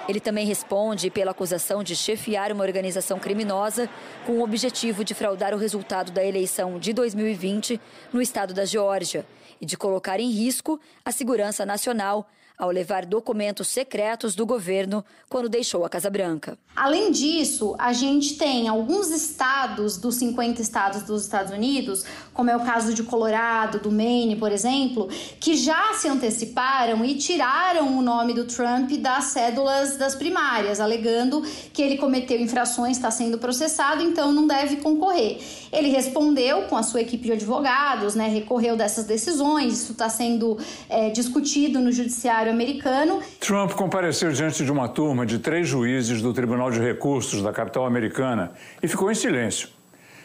Ele 0.09 0.21
também 0.21 0.47
responde 0.47 1.11
pela 1.11 1.33
acusação 1.33 1.83
de 1.83 1.97
chefiar 1.97 2.53
uma 2.53 2.63
organização 2.63 3.19
criminosa 3.19 3.89
com 4.25 4.35
o 4.35 4.43
objetivo 4.43 5.05
de 5.05 5.15
fraudar 5.15 5.53
o 5.53 5.59
resultado 5.59 6.13
da 6.13 6.25
eleição 6.25 6.79
de 6.79 6.93
2020 6.93 7.81
no 8.13 8.23
estado 8.23 8.55
da 8.55 8.65
Geórgia 8.65 9.27
e 9.61 9.67
de 9.67 9.77
colocar 9.77 10.21
em 10.21 10.31
risco 10.31 10.79
a 11.05 11.11
segurança 11.11 11.67
nacional 11.67 12.29
ao 12.59 12.71
levar 12.71 13.05
documentos 13.05 13.69
secretos 13.69 14.35
do 14.35 14.47
governo 14.47 15.05
quando 15.29 15.49
deixou 15.49 15.85
a 15.85 15.89
Casa 15.89 16.09
Branca. 16.09 16.59
Além 16.75 17.11
disso, 17.11 17.75
a 17.79 17.93
gente 17.93 18.37
tem 18.37 18.69
alguns 18.69 19.11
estados 19.11 19.97
dos 19.97 20.17
50 20.17 20.61
estados 20.61 21.03
dos 21.03 21.23
Estados 21.23 21.53
Unidos, 21.53 22.05
como 22.35 22.51
é 22.51 22.57
o 22.57 22.61
caso 22.61 22.93
de 22.93 23.03
Colorado, 23.03 23.79
do 23.79 23.91
Maine, 23.91 24.37
por 24.37 24.53
exemplo, 24.53 25.09
que 25.41 25.57
já 25.57 25.95
se 25.95 26.09
anteciparam 26.09 27.05
e 27.05 27.15
tiraram 27.15 27.99
o 27.99 28.03
nome 28.03 28.35
do 28.35 28.45
Trump 28.45 28.91
das 28.93 29.25
cédulas 29.25 29.97
das 29.97 30.15
primárias, 30.15 30.81
alegando 30.81 31.43
que 31.73 31.83
ele 31.83 31.97
cometeu 31.97 32.39
infrações, 32.39 32.97
está 32.97 33.11
sendo 33.11 33.39
processado, 33.39 34.03
então 34.03 34.33
não 34.33 34.47
deve 34.47 34.77
concorrer. 34.77 35.39
Ele 35.73 35.89
respondeu 35.89 36.63
com 36.63 36.77
a 36.77 36.83
sua 36.83 37.01
equipe 37.01 37.25
de 37.25 37.33
advogados, 37.33 38.15
né, 38.15 38.29
recorreu 38.29 38.77
dessas 38.77 39.05
decisões, 39.05 39.83
isso 39.83 39.93
está 39.93 40.09
sendo 40.09 40.59
é, 40.89 41.11
discutido 41.11 41.81
no 41.81 41.91
judiciário 41.91 42.46
judiciário 42.47 42.51
americano. 42.51 43.23
Trump 43.41 43.73
compareceu 43.73 44.31
diante 44.31 44.65
de 44.65 44.71
uma 44.71 44.89
turma 44.89 45.27
de 45.27 45.39
três 45.39 45.67
juízes 45.67 46.23
do 46.23 46.33
Tribunal 46.33 46.71
de 46.71 46.81
Recursos 46.81 47.43
da 47.43 47.53
capital 47.53 47.87
americana 47.87 48.53
e 48.83 48.89
ficou 48.89 49.11
em 49.11 49.15
silêncio. 49.15 49.69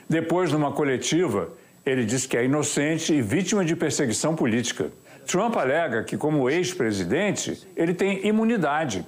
Depois, 0.07 0.51
numa 0.51 0.71
coletiva, 0.71 1.49
ele 1.85 2.05
disse 2.05 2.27
que 2.27 2.37
é 2.37 2.45
inocente 2.45 3.13
e 3.13 3.21
vítima 3.21 3.65
de 3.65 3.75
perseguição 3.75 4.35
política. 4.35 4.91
Trump 5.25 5.55
alega 5.55 6.03
que, 6.03 6.17
como 6.17 6.49
ex-presidente, 6.49 7.67
ele 7.75 7.93
tem 7.93 8.25
imunidade 8.27 9.05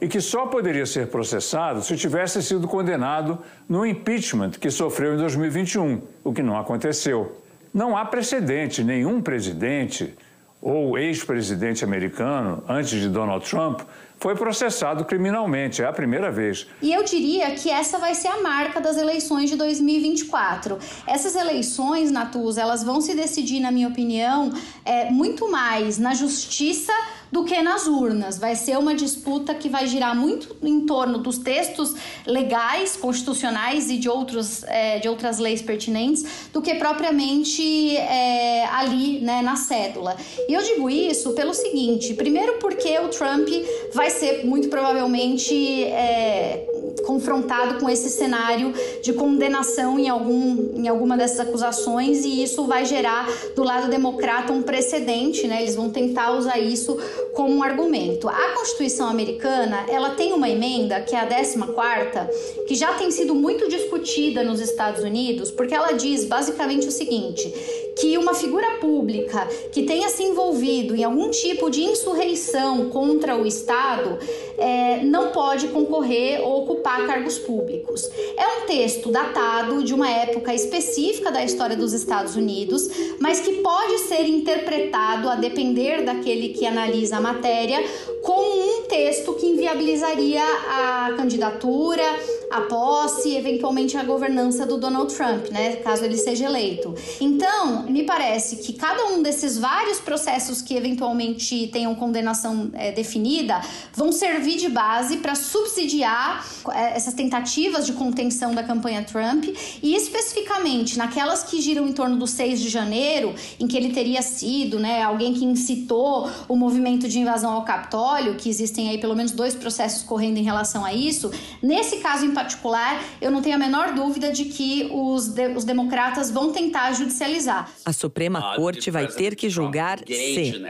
e 0.00 0.06
que 0.06 0.20
só 0.20 0.46
poderia 0.46 0.84
ser 0.84 1.06
processado 1.06 1.82
se 1.82 1.96
tivesse 1.96 2.42
sido 2.42 2.68
condenado 2.68 3.38
no 3.68 3.86
impeachment 3.86 4.50
que 4.50 4.70
sofreu 4.70 5.14
em 5.14 5.16
2021, 5.16 6.02
o 6.22 6.32
que 6.34 6.42
não 6.42 6.58
aconteceu. 6.58 7.40
Não 7.72 7.96
há 7.96 8.04
precedente, 8.04 8.84
nenhum 8.84 9.22
presidente 9.22 10.14
ou 10.60 10.98
ex-presidente 10.98 11.84
americano, 11.84 12.62
antes 12.68 12.90
de 12.90 13.08
Donald 13.08 13.48
Trump, 13.48 13.82
foi 14.18 14.34
processado 14.34 15.04
criminalmente, 15.04 15.82
é 15.82 15.86
a 15.86 15.92
primeira 15.92 16.30
vez. 16.30 16.66
E 16.80 16.92
eu 16.92 17.04
diria 17.04 17.50
que 17.50 17.70
essa 17.70 17.98
vai 17.98 18.14
ser 18.14 18.28
a 18.28 18.40
marca 18.40 18.80
das 18.80 18.96
eleições 18.96 19.50
de 19.50 19.56
2024. 19.56 20.78
Essas 21.06 21.36
eleições, 21.36 22.10
Natuza, 22.10 22.62
elas 22.62 22.82
vão 22.82 23.00
se 23.00 23.14
decidir, 23.14 23.60
na 23.60 23.70
minha 23.70 23.88
opinião, 23.88 24.50
é, 24.84 25.10
muito 25.10 25.50
mais 25.50 25.98
na 25.98 26.14
justiça 26.14 26.92
do 27.30 27.44
que 27.44 27.60
nas 27.62 27.86
urnas. 27.86 28.38
Vai 28.38 28.54
ser 28.54 28.78
uma 28.78 28.94
disputa 28.94 29.54
que 29.54 29.68
vai 29.68 29.86
girar 29.86 30.16
muito 30.16 30.56
em 30.62 30.86
torno 30.86 31.18
dos 31.18 31.38
textos 31.38 31.94
legais, 32.26 32.96
constitucionais 32.96 33.90
e 33.90 33.98
de, 33.98 34.08
outros, 34.08 34.62
é, 34.64 34.98
de 34.98 35.08
outras 35.08 35.38
leis 35.38 35.62
pertinentes 35.62 36.48
do 36.52 36.62
que 36.62 36.74
propriamente 36.74 37.96
é, 37.96 38.66
ali 38.66 39.20
né, 39.20 39.42
na 39.42 39.56
cédula. 39.56 40.16
E 40.48 40.52
eu 40.52 40.62
digo 40.62 40.88
isso 40.88 41.32
pelo 41.32 41.54
seguinte: 41.54 42.14
primeiro, 42.14 42.54
porque 42.54 42.98
o 42.98 43.08
Trump 43.08 43.48
vai 43.92 44.10
ser 44.10 44.44
muito 44.44 44.68
provavelmente 44.68 45.84
é, 45.84 46.66
confrontado 47.04 47.80
com 47.80 47.88
esse 47.88 48.08
cenário 48.08 48.72
de 49.02 49.12
condenação 49.12 49.98
em, 49.98 50.08
algum, 50.08 50.76
em 50.76 50.88
alguma 50.88 51.16
dessas 51.16 51.40
acusações 51.40 52.24
e 52.24 52.42
isso 52.42 52.64
vai 52.64 52.84
gerar 52.84 53.28
do 53.54 53.62
lado 53.62 53.88
democrata 53.88 54.52
um 54.52 54.62
precedente, 54.62 55.46
né? 55.46 55.62
Eles 55.62 55.74
vão 55.74 55.90
tentar 55.90 56.32
usar 56.32 56.58
isso 56.58 56.96
como 57.32 57.54
um 57.54 57.62
argumento. 57.62 58.28
A 58.28 58.54
Constituição 58.54 59.08
americana, 59.08 59.86
ela 59.88 60.10
tem 60.10 60.32
uma 60.32 60.48
emenda, 60.48 61.00
que 61.00 61.14
é 61.14 61.20
a 61.20 61.26
14ª, 61.26 62.28
que 62.66 62.74
já 62.74 62.94
tem 62.94 63.10
sido 63.10 63.34
muito 63.34 63.68
discutida 63.68 64.42
nos 64.42 64.60
Estados 64.60 65.02
Unidos, 65.02 65.50
porque 65.50 65.74
ela 65.74 65.92
diz 65.92 66.24
basicamente 66.24 66.86
o 66.86 66.92
seguinte, 66.92 67.52
que 67.98 68.18
uma 68.18 68.34
figura 68.34 68.78
pública 68.78 69.48
que 69.72 69.82
tenha 69.84 70.08
se 70.08 70.22
envolvido 70.22 70.94
em 70.94 71.02
algum 71.02 71.30
tipo 71.30 71.70
de 71.70 71.82
insurreição 71.82 72.90
contra 72.90 73.36
o 73.36 73.46
Estado 73.46 74.18
é, 74.58 75.02
não 75.02 75.30
pode 75.30 75.68
concorrer 75.68 76.40
ou 76.42 76.62
ocupar 76.62 76.85
cargos 77.06 77.38
públicos. 77.38 78.08
É 78.36 78.46
um 78.58 78.66
texto 78.66 79.10
datado 79.10 79.82
de 79.82 79.92
uma 79.92 80.08
época 80.08 80.54
específica 80.54 81.30
da 81.30 81.44
história 81.44 81.76
dos 81.76 81.92
Estados 81.92 82.36
Unidos, 82.36 82.88
mas 83.18 83.40
que 83.40 83.54
pode 83.62 83.98
ser 84.00 84.26
interpretado, 84.26 85.28
a 85.28 85.34
depender 85.34 86.02
daquele 86.02 86.50
que 86.50 86.64
analisa 86.66 87.16
a 87.16 87.20
matéria, 87.20 87.82
como 88.26 88.80
um 88.80 88.82
texto 88.88 89.34
que 89.34 89.46
inviabilizaria 89.46 90.42
a 90.42 91.14
candidatura, 91.16 92.02
a 92.50 92.62
posse 92.62 93.28
e 93.28 93.36
eventualmente 93.36 93.96
a 93.96 94.02
governança 94.02 94.66
do 94.66 94.78
Donald 94.78 95.14
Trump, 95.14 95.46
né, 95.52 95.76
caso 95.76 96.04
ele 96.04 96.16
seja 96.16 96.46
eleito. 96.46 96.92
Então, 97.20 97.84
me 97.84 98.02
parece 98.02 98.56
que 98.56 98.72
cada 98.72 99.06
um 99.06 99.22
desses 99.22 99.56
vários 99.56 100.00
processos 100.00 100.60
que 100.60 100.74
eventualmente 100.74 101.68
tenham 101.68 101.94
condenação 101.94 102.68
é, 102.72 102.90
definida 102.90 103.60
vão 103.94 104.10
servir 104.10 104.56
de 104.56 104.68
base 104.68 105.18
para 105.18 105.36
subsidiar 105.36 106.44
é, 106.72 106.96
essas 106.96 107.14
tentativas 107.14 107.86
de 107.86 107.92
contenção 107.92 108.52
da 108.56 108.64
campanha 108.64 109.04
Trump 109.04 109.44
e 109.80 109.94
especificamente 109.94 110.98
naquelas 110.98 111.44
que 111.44 111.60
giram 111.60 111.86
em 111.86 111.92
torno 111.92 112.16
do 112.16 112.26
6 112.26 112.60
de 112.60 112.68
janeiro, 112.68 113.36
em 113.60 113.68
que 113.68 113.76
ele 113.76 113.92
teria 113.92 114.20
sido, 114.20 114.80
né, 114.80 115.00
alguém 115.00 115.32
que 115.32 115.44
incitou 115.44 116.28
o 116.48 116.56
movimento 116.56 117.06
de 117.06 117.20
invasão 117.20 117.52
ao 117.52 117.64
Capitólio, 117.64 118.15
que 118.36 118.48
existem 118.48 118.88
aí 118.88 118.98
pelo 118.98 119.14
menos 119.14 119.32
dois 119.32 119.54
processos 119.54 120.02
correndo 120.02 120.38
em 120.38 120.42
relação 120.42 120.84
a 120.84 120.92
isso. 120.92 121.30
Nesse 121.62 121.98
caso 121.98 122.24
em 122.24 122.32
particular, 122.32 123.02
eu 123.20 123.30
não 123.30 123.42
tenho 123.42 123.56
a 123.56 123.58
menor 123.58 123.94
dúvida 123.94 124.32
de 124.32 124.46
que 124.46 124.88
os, 124.92 125.28
de, 125.28 125.48
os 125.48 125.64
democratas 125.64 126.30
vão 126.30 126.52
tentar 126.52 126.92
judicializar. 126.92 127.70
A 127.84 127.92
Suprema 127.92 128.54
uh, 128.54 128.56
Corte 128.56 128.90
vai 128.90 129.06
ter 129.06 129.34
que 129.34 129.48
julgar 129.48 129.98
se 130.06 130.62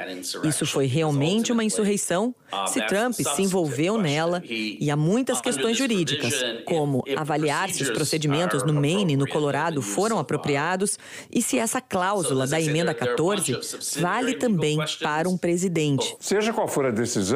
isso 0.45 0.67
foi 0.67 0.87
realmente 0.87 1.53
uma 1.53 1.65
insurreição, 1.65 2.35
uh, 2.53 2.69
se 2.69 2.81
Trump 2.87 3.15
se 3.15 3.43
envolveu 3.43 3.99
nela, 3.99 4.43
e 4.47 4.91
há 4.91 4.97
muitas 4.97 5.39
uh, 5.39 5.43
questões 5.43 5.77
jurídicas, 5.77 6.35
como 6.65 7.03
avaliar 7.17 7.71
se 7.71 7.83
os 7.83 7.91
procedimentos 7.91 8.63
no 8.63 8.73
Maine 8.73 9.15
e 9.15 9.17
no 9.17 9.29
Colorado 9.29 9.83
foram 9.83 10.19
apropriados 10.19 10.99
e 11.31 11.43
se 11.43 11.59
essa 11.59 11.81
cláusula 11.81 12.47
da 12.47 12.61
emenda 12.61 12.95
14 12.95 13.59
vale 14.01 14.35
também 14.35 14.79
para 15.01 15.29
um 15.29 15.37
presidente. 15.37 16.17
Seja 16.21 16.53
qual 16.53 16.69
for 16.69 16.87
a 16.87 16.91
decisão, 16.91 17.36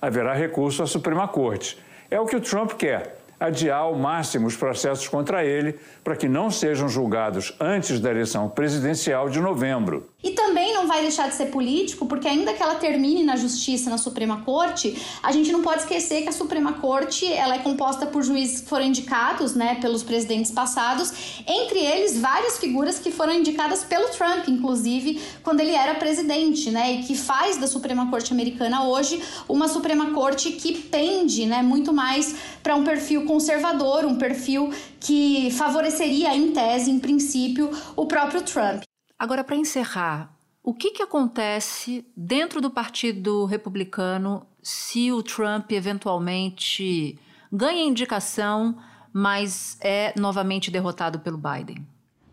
haverá 0.00 0.34
recurso 0.34 0.82
à 0.82 0.86
Suprema 0.86 1.26
Corte. 1.28 1.78
É 2.10 2.20
o 2.20 2.26
que 2.26 2.36
o 2.36 2.40
Trump 2.40 2.72
quer 2.72 3.16
adiar 3.40 3.78
ao 3.78 3.94
máximo 3.94 4.46
os 4.46 4.56
processos 4.56 5.08
contra 5.08 5.44
ele 5.44 5.78
para 6.04 6.16
que 6.16 6.28
não 6.28 6.50
sejam 6.50 6.88
julgados 6.88 7.56
antes 7.60 7.98
da 7.98 8.10
eleição 8.10 8.48
presidencial 8.48 9.28
de 9.28 9.40
novembro. 9.40 10.11
E 10.22 10.30
também 10.30 10.72
não 10.72 10.86
vai 10.86 11.02
deixar 11.02 11.28
de 11.28 11.34
ser 11.34 11.46
político, 11.46 12.06
porque 12.06 12.28
ainda 12.28 12.52
que 12.52 12.62
ela 12.62 12.76
termine 12.76 13.24
na 13.24 13.36
justiça, 13.36 13.90
na 13.90 13.98
Suprema 13.98 14.42
Corte, 14.42 14.96
a 15.22 15.32
gente 15.32 15.50
não 15.50 15.62
pode 15.62 15.80
esquecer 15.80 16.22
que 16.22 16.28
a 16.28 16.32
Suprema 16.32 16.74
Corte 16.74 17.26
ela 17.26 17.56
é 17.56 17.58
composta 17.58 18.06
por 18.06 18.22
juízes 18.22 18.60
que 18.60 18.68
foram 18.68 18.86
indicados, 18.86 19.54
né, 19.54 19.78
pelos 19.80 20.02
presidentes 20.02 20.52
passados, 20.52 21.12
entre 21.46 21.80
eles 21.80 22.20
várias 22.20 22.58
figuras 22.58 22.98
que 22.98 23.10
foram 23.10 23.32
indicadas 23.32 23.82
pelo 23.82 24.08
Trump, 24.10 24.46
inclusive 24.48 25.20
quando 25.42 25.60
ele 25.60 25.72
era 25.72 25.94
presidente, 25.96 26.70
né, 26.70 26.92
e 26.92 27.02
que 27.02 27.16
faz 27.16 27.56
da 27.56 27.66
Suprema 27.66 28.08
Corte 28.08 28.32
americana 28.32 28.84
hoje 28.84 29.20
uma 29.48 29.66
Suprema 29.66 30.12
Corte 30.12 30.52
que 30.52 30.78
pende, 30.78 31.46
né, 31.46 31.62
muito 31.62 31.92
mais 31.92 32.34
para 32.62 32.76
um 32.76 32.84
perfil 32.84 33.24
conservador, 33.24 34.04
um 34.04 34.16
perfil 34.16 34.72
que 35.00 35.50
favoreceria, 35.50 36.34
em 36.34 36.52
tese, 36.52 36.90
em 36.90 36.98
princípio, 36.98 37.70
o 37.96 38.06
próprio 38.06 38.42
Trump. 38.42 38.82
Agora, 39.22 39.44
para 39.44 39.54
encerrar, 39.54 40.36
o 40.64 40.74
que, 40.74 40.90
que 40.90 41.00
acontece 41.00 42.04
dentro 42.16 42.60
do 42.60 42.68
Partido 42.68 43.44
Republicano 43.44 44.44
se 44.60 45.12
o 45.12 45.22
Trump 45.22 45.70
eventualmente 45.70 47.16
ganha 47.52 47.84
indicação, 47.84 48.76
mas 49.12 49.78
é 49.80 50.12
novamente 50.18 50.72
derrotado 50.72 51.20
pelo 51.20 51.38
Biden? 51.38 51.86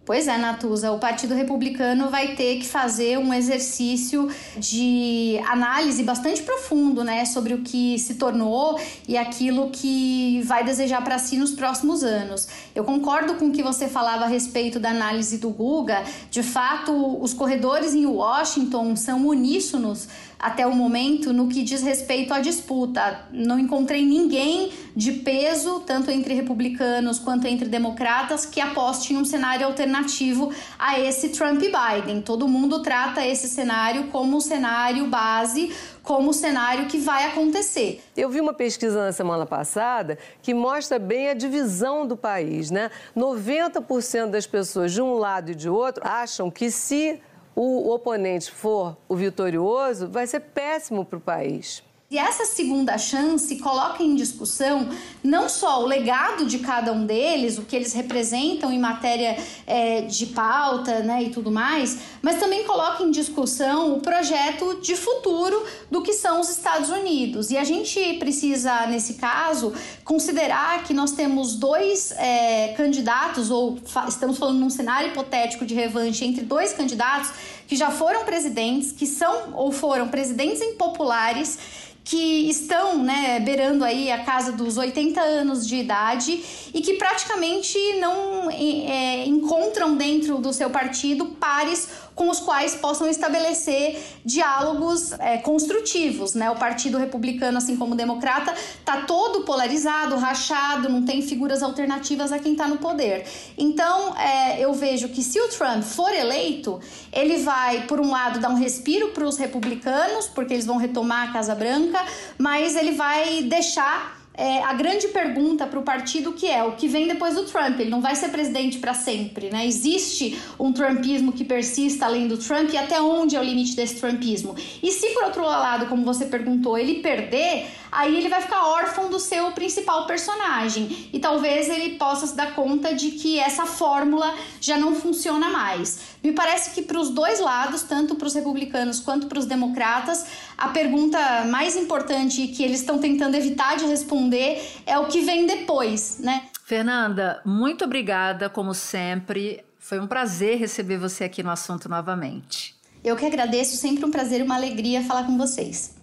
Pois 0.09 0.27
é, 0.27 0.39
Natuza, 0.39 0.91
o 0.91 0.97
Partido 0.97 1.35
Republicano 1.35 2.09
vai 2.09 2.33
ter 2.33 2.57
que 2.57 2.65
fazer 2.65 3.19
um 3.19 3.31
exercício 3.31 4.27
de 4.57 5.39
análise 5.45 6.01
bastante 6.01 6.41
profundo, 6.41 7.03
né, 7.03 7.25
sobre 7.25 7.53
o 7.53 7.61
que 7.61 7.99
se 7.99 8.15
tornou 8.15 8.79
e 9.07 9.15
aquilo 9.15 9.69
que 9.69 10.41
vai 10.47 10.63
desejar 10.63 11.03
para 11.03 11.19
si 11.19 11.37
nos 11.37 11.51
próximos 11.51 12.03
anos. 12.03 12.47
Eu 12.73 12.83
concordo 12.83 13.35
com 13.35 13.49
o 13.49 13.51
que 13.51 13.61
você 13.61 13.87
falava 13.87 14.25
a 14.25 14.27
respeito 14.27 14.79
da 14.79 14.89
análise 14.89 15.37
do 15.37 15.51
Guga. 15.51 16.03
De 16.31 16.41
fato, 16.41 17.21
os 17.21 17.31
corredores 17.31 17.93
em 17.93 18.07
Washington 18.07 18.95
são 18.95 19.27
uníssonos 19.27 20.07
até 20.39 20.65
o 20.65 20.73
momento 20.73 21.33
no 21.33 21.49
que 21.49 21.61
diz 21.61 21.81
respeito 21.83 22.33
à 22.33 22.39
disputa. 22.39 23.25
Não 23.31 23.59
encontrei 23.59 24.05
ninguém 24.05 24.71
de 24.95 25.11
peso, 25.11 25.81
tanto 25.81 26.09
entre 26.09 26.33
republicanos 26.33 27.19
quanto 27.19 27.45
entre 27.45 27.67
democratas, 27.67 28.45
que 28.45 28.61
aposte 28.61 29.13
em 29.13 29.17
um 29.17 29.25
cenário 29.25 29.65
alternativo 29.65 30.51
a 30.77 30.97
esse 30.97 31.29
Trump 31.29 31.61
e 31.61 31.69
Biden. 31.69 32.21
Todo 32.21 32.47
mundo 32.47 32.81
trata 32.81 33.25
esse 33.25 33.49
cenário 33.49 34.07
como 34.07 34.37
o 34.37 34.41
cenário 34.41 35.07
base, 35.07 35.73
como 36.01 36.33
cenário 36.33 36.87
que 36.87 36.97
vai 36.97 37.25
acontecer. 37.25 38.01
Eu 38.15 38.29
vi 38.29 38.39
uma 38.39 38.53
pesquisa 38.53 39.05
na 39.05 39.11
semana 39.11 39.45
passada 39.45 40.17
que 40.41 40.53
mostra 40.53 40.97
bem 40.97 41.29
a 41.29 41.33
divisão 41.33 42.07
do 42.07 42.15
país, 42.15 42.71
né? 42.71 42.89
90% 43.15 44.29
das 44.29 44.47
pessoas 44.47 44.93
de 44.93 45.01
um 45.01 45.13
lado 45.15 45.51
e 45.51 45.55
de 45.55 45.69
outro 45.69 46.01
acham 46.07 46.49
que 46.49 46.71
se 46.71 47.19
o 47.61 47.93
oponente 47.93 48.49
for 48.49 48.95
o 49.07 49.15
vitorioso, 49.15 50.07
vai 50.07 50.25
ser 50.25 50.39
péssimo 50.39 51.03
para 51.03 51.17
o 51.17 51.21
país. 51.21 51.83
E 52.11 52.17
essa 52.17 52.43
segunda 52.43 52.97
chance 52.97 53.55
coloca 53.57 54.01
em 54.01 54.15
discussão 54.15 54.89
não 55.23 55.47
só 55.47 55.83
o 55.83 55.85
legado 55.85 56.47
de 56.47 56.57
cada 56.57 56.91
um 56.91 57.05
deles, 57.05 57.59
o 57.59 57.61
que 57.61 57.75
eles 57.75 57.93
representam 57.93 58.73
em 58.73 58.79
matéria 58.79 59.37
é, 59.67 60.01
de 60.01 60.25
pauta 60.25 61.01
né, 61.01 61.21
e 61.21 61.29
tudo 61.29 61.51
mais, 61.51 61.99
mas 62.19 62.39
também 62.39 62.63
coloca 62.63 63.03
em 63.03 63.11
discussão 63.11 63.93
o 63.93 63.99
projeto 64.01 64.79
de 64.81 64.95
futuro 64.95 65.63
do 65.91 66.01
que 66.01 66.13
são 66.13 66.41
os 66.41 66.49
Estados 66.49 66.89
Unidos. 66.89 67.51
E 67.51 67.57
a 67.59 67.63
gente 67.63 68.15
precisa, 68.15 68.87
nesse 68.87 69.13
caso, 69.13 69.71
considerar 70.03 70.83
que 70.85 70.95
nós 70.95 71.11
temos 71.11 71.53
dois 71.53 72.11
é, 72.13 72.73
candidatos, 72.75 73.51
ou 73.51 73.77
estamos 74.07 74.39
falando 74.39 74.57
num 74.57 74.71
cenário 74.71 75.11
hipotético 75.11 75.63
de 75.63 75.75
revanche 75.75 76.25
entre 76.25 76.43
dois 76.43 76.73
candidatos 76.73 77.31
que 77.69 77.75
já 77.75 77.91
foram 77.91 78.25
presidentes, 78.25 78.91
que 78.91 79.05
são 79.05 79.53
ou 79.53 79.71
foram 79.71 80.07
presidentes 80.07 80.59
impopulares 80.59 81.59
que 82.03 82.49
estão 82.49 83.03
né, 83.03 83.39
beirando 83.39 83.85
aí 83.85 84.11
a 84.11 84.23
casa 84.23 84.51
dos 84.51 84.77
80 84.77 85.21
anos 85.21 85.67
de 85.67 85.75
idade 85.75 86.43
e 86.73 86.81
que 86.81 86.95
praticamente 86.95 87.77
não 87.99 88.49
é, 88.49 89.23
encontram 89.27 89.95
dentro 89.95 90.39
do 90.39 90.51
seu 90.51 90.71
partido 90.71 91.27
pares 91.39 91.87
com 92.19 92.29
os 92.29 92.41
quais 92.41 92.75
possam 92.75 93.07
estabelecer 93.07 93.97
diálogos 94.25 95.13
é, 95.13 95.37
construtivos. 95.37 96.33
Né? 96.33 96.51
O 96.51 96.55
Partido 96.57 96.97
Republicano, 96.97 97.57
assim 97.57 97.77
como 97.77 97.93
o 97.93 97.95
Democrata, 97.95 98.53
está 98.53 99.03
todo 99.03 99.45
polarizado, 99.45 100.17
rachado, 100.17 100.89
não 100.89 101.05
tem 101.05 101.21
figuras 101.21 101.63
alternativas 101.63 102.33
a 102.33 102.37
quem 102.37 102.51
está 102.51 102.67
no 102.67 102.77
poder. 102.77 103.25
Então, 103.57 104.17
é, 104.17 104.59
eu 104.59 104.73
vejo 104.73 105.07
que 105.07 105.23
se 105.23 105.39
o 105.39 105.47
Trump 105.47 105.81
for 105.81 106.13
eleito, 106.13 106.81
ele 107.13 107.37
vai, 107.37 107.87
por 107.87 108.01
um 108.01 108.11
lado, 108.11 108.41
dar 108.41 108.49
um 108.49 108.55
respiro 108.55 109.11
para 109.11 109.25
os 109.25 109.37
republicanos, 109.37 110.27
porque 110.27 110.53
eles 110.53 110.65
vão 110.65 110.75
retomar 110.75 111.29
a 111.29 111.31
Casa 111.31 111.55
Branca, 111.55 112.03
mas 112.37 112.75
ele 112.75 112.91
vai 112.91 113.43
deixar 113.43 114.18
é, 114.39 114.63
a 114.63 114.71
grande 114.71 115.09
pergunta 115.09 115.67
para 115.67 115.77
o 115.77 115.83
partido 115.83 116.31
que 116.31 116.47
é 116.47 116.63
o 116.63 116.71
que 116.71 116.87
vem 116.87 117.05
depois 117.05 117.35
do 117.35 117.43
Trump. 117.43 117.77
Ele 117.77 117.89
não 117.89 117.99
vai 117.99 118.15
ser 118.15 118.29
presidente 118.29 118.79
para 118.79 118.93
sempre, 118.93 119.49
né? 119.49 119.67
Existe 119.67 120.39
um 120.57 120.71
trumpismo 120.71 121.33
que 121.33 121.43
persista 121.43 122.05
além 122.05 122.25
do 122.25 122.37
Trump 122.37 122.71
e 122.71 122.77
até 122.77 123.01
onde 123.01 123.35
é 123.35 123.39
o 123.39 123.43
limite 123.43 123.75
desse 123.75 123.99
trumpismo? 123.99 124.55
E 124.81 124.93
se 124.93 125.09
por 125.09 125.25
outro 125.25 125.43
lado, 125.43 125.87
como 125.87 126.05
você 126.05 126.25
perguntou, 126.25 126.77
ele 126.77 127.01
perder, 127.01 127.67
aí 127.91 128.15
ele 128.15 128.29
vai 128.29 128.41
ficar 128.41 128.65
órfão 128.65 129.09
do 129.09 129.19
seu 129.19 129.51
principal 129.51 130.07
personagem 130.07 131.09
e 131.11 131.19
talvez 131.19 131.67
ele 131.67 131.97
possa 131.97 132.25
se 132.25 132.35
dar 132.35 132.55
conta 132.55 132.93
de 132.93 133.11
que 133.11 133.37
essa 133.37 133.65
fórmula 133.65 134.33
já 134.61 134.77
não 134.77 134.95
funciona 134.95 135.49
mais. 135.49 136.17
Me 136.23 136.31
parece 136.31 136.71
que 136.71 136.81
para 136.81 136.99
os 136.99 137.09
dois 137.09 137.41
lados, 137.41 137.83
tanto 137.83 138.15
para 138.15 138.27
os 138.27 138.35
republicanos 138.35 139.01
quanto 139.01 139.27
para 139.27 139.39
os 139.39 139.45
democratas, 139.45 140.25
a 140.59 140.67
pergunta 140.67 141.45
mais 141.45 141.77
importante 141.77 142.47
que 142.47 142.61
eles 142.63 142.81
estão 142.81 142.99
tentando 142.99 143.35
evitar 143.35 143.77
de 143.77 143.85
responder 143.85 144.61
é 144.85 144.99
o 144.99 145.07
que 145.07 145.21
vem 145.21 145.47
depois, 145.47 146.19
né? 146.19 146.43
Fernanda, 146.65 147.41
muito 147.45 147.85
obrigada, 147.85 148.49
como 148.49 148.73
sempre. 148.73 149.63
Foi 149.79 149.99
um 149.99 150.05
prazer 150.05 150.57
receber 150.57 150.97
você 150.97 151.23
aqui 151.23 151.41
no 151.41 151.49
assunto 151.49 151.87
novamente. 151.87 152.75
Eu 153.01 153.15
que 153.15 153.25
agradeço, 153.25 153.77
sempre 153.77 154.03
um 154.03 154.11
prazer 154.11 154.41
e 154.41 154.43
uma 154.43 154.55
alegria 154.55 155.01
falar 155.01 155.23
com 155.23 155.37
vocês. 155.37 155.97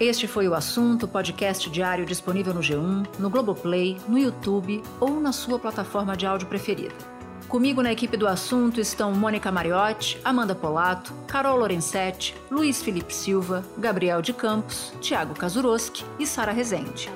Este 0.00 0.26
foi 0.26 0.48
o 0.48 0.54
assunto, 0.54 1.06
podcast 1.06 1.70
diário 1.70 2.04
disponível 2.04 2.52
no 2.52 2.60
G1, 2.60 3.06
no 3.20 3.30
Globoplay, 3.30 3.96
no 4.08 4.18
YouTube 4.18 4.82
ou 4.98 5.20
na 5.20 5.30
sua 5.30 5.60
plataforma 5.60 6.16
de 6.16 6.26
áudio 6.26 6.48
preferida. 6.48 7.21
Comigo 7.52 7.82
na 7.82 7.92
equipe 7.92 8.16
do 8.16 8.26
assunto 8.26 8.80
estão 8.80 9.12
Mônica 9.12 9.52
Mariotti, 9.52 10.18
Amanda 10.24 10.54
Polato, 10.54 11.12
Carol 11.26 11.58
Lorenzetti, 11.58 12.34
Luiz 12.50 12.82
Felipe 12.82 13.14
Silva, 13.14 13.62
Gabriel 13.76 14.22
de 14.22 14.32
Campos, 14.32 14.90
Tiago 15.02 15.34
Kazuroski 15.34 16.02
e 16.18 16.26
Sara 16.26 16.50
Rezende. 16.50 17.10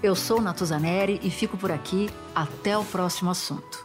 Eu 0.00 0.14
sou 0.14 0.40
Natuzaneri 0.40 1.18
e 1.24 1.28
fico 1.28 1.56
por 1.56 1.72
aqui. 1.72 2.08
Até 2.32 2.78
o 2.78 2.84
próximo 2.84 3.32
assunto. 3.32 3.84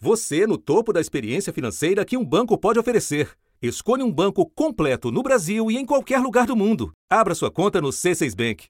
Você 0.00 0.46
no 0.46 0.56
topo 0.56 0.90
da 0.90 1.02
experiência 1.02 1.52
financeira 1.52 2.02
que 2.02 2.16
um 2.16 2.24
banco 2.24 2.56
pode 2.56 2.78
oferecer. 2.78 3.36
Escolha 3.60 4.06
um 4.06 4.10
banco 4.10 4.46
completo 4.54 5.10
no 5.10 5.22
Brasil 5.22 5.70
e 5.70 5.76
em 5.76 5.84
qualquer 5.84 6.20
lugar 6.20 6.46
do 6.46 6.56
mundo. 6.56 6.92
Abra 7.10 7.34
sua 7.34 7.50
conta 7.50 7.78
no 7.78 7.88
C6 7.88 8.34
Bank. 8.34 8.68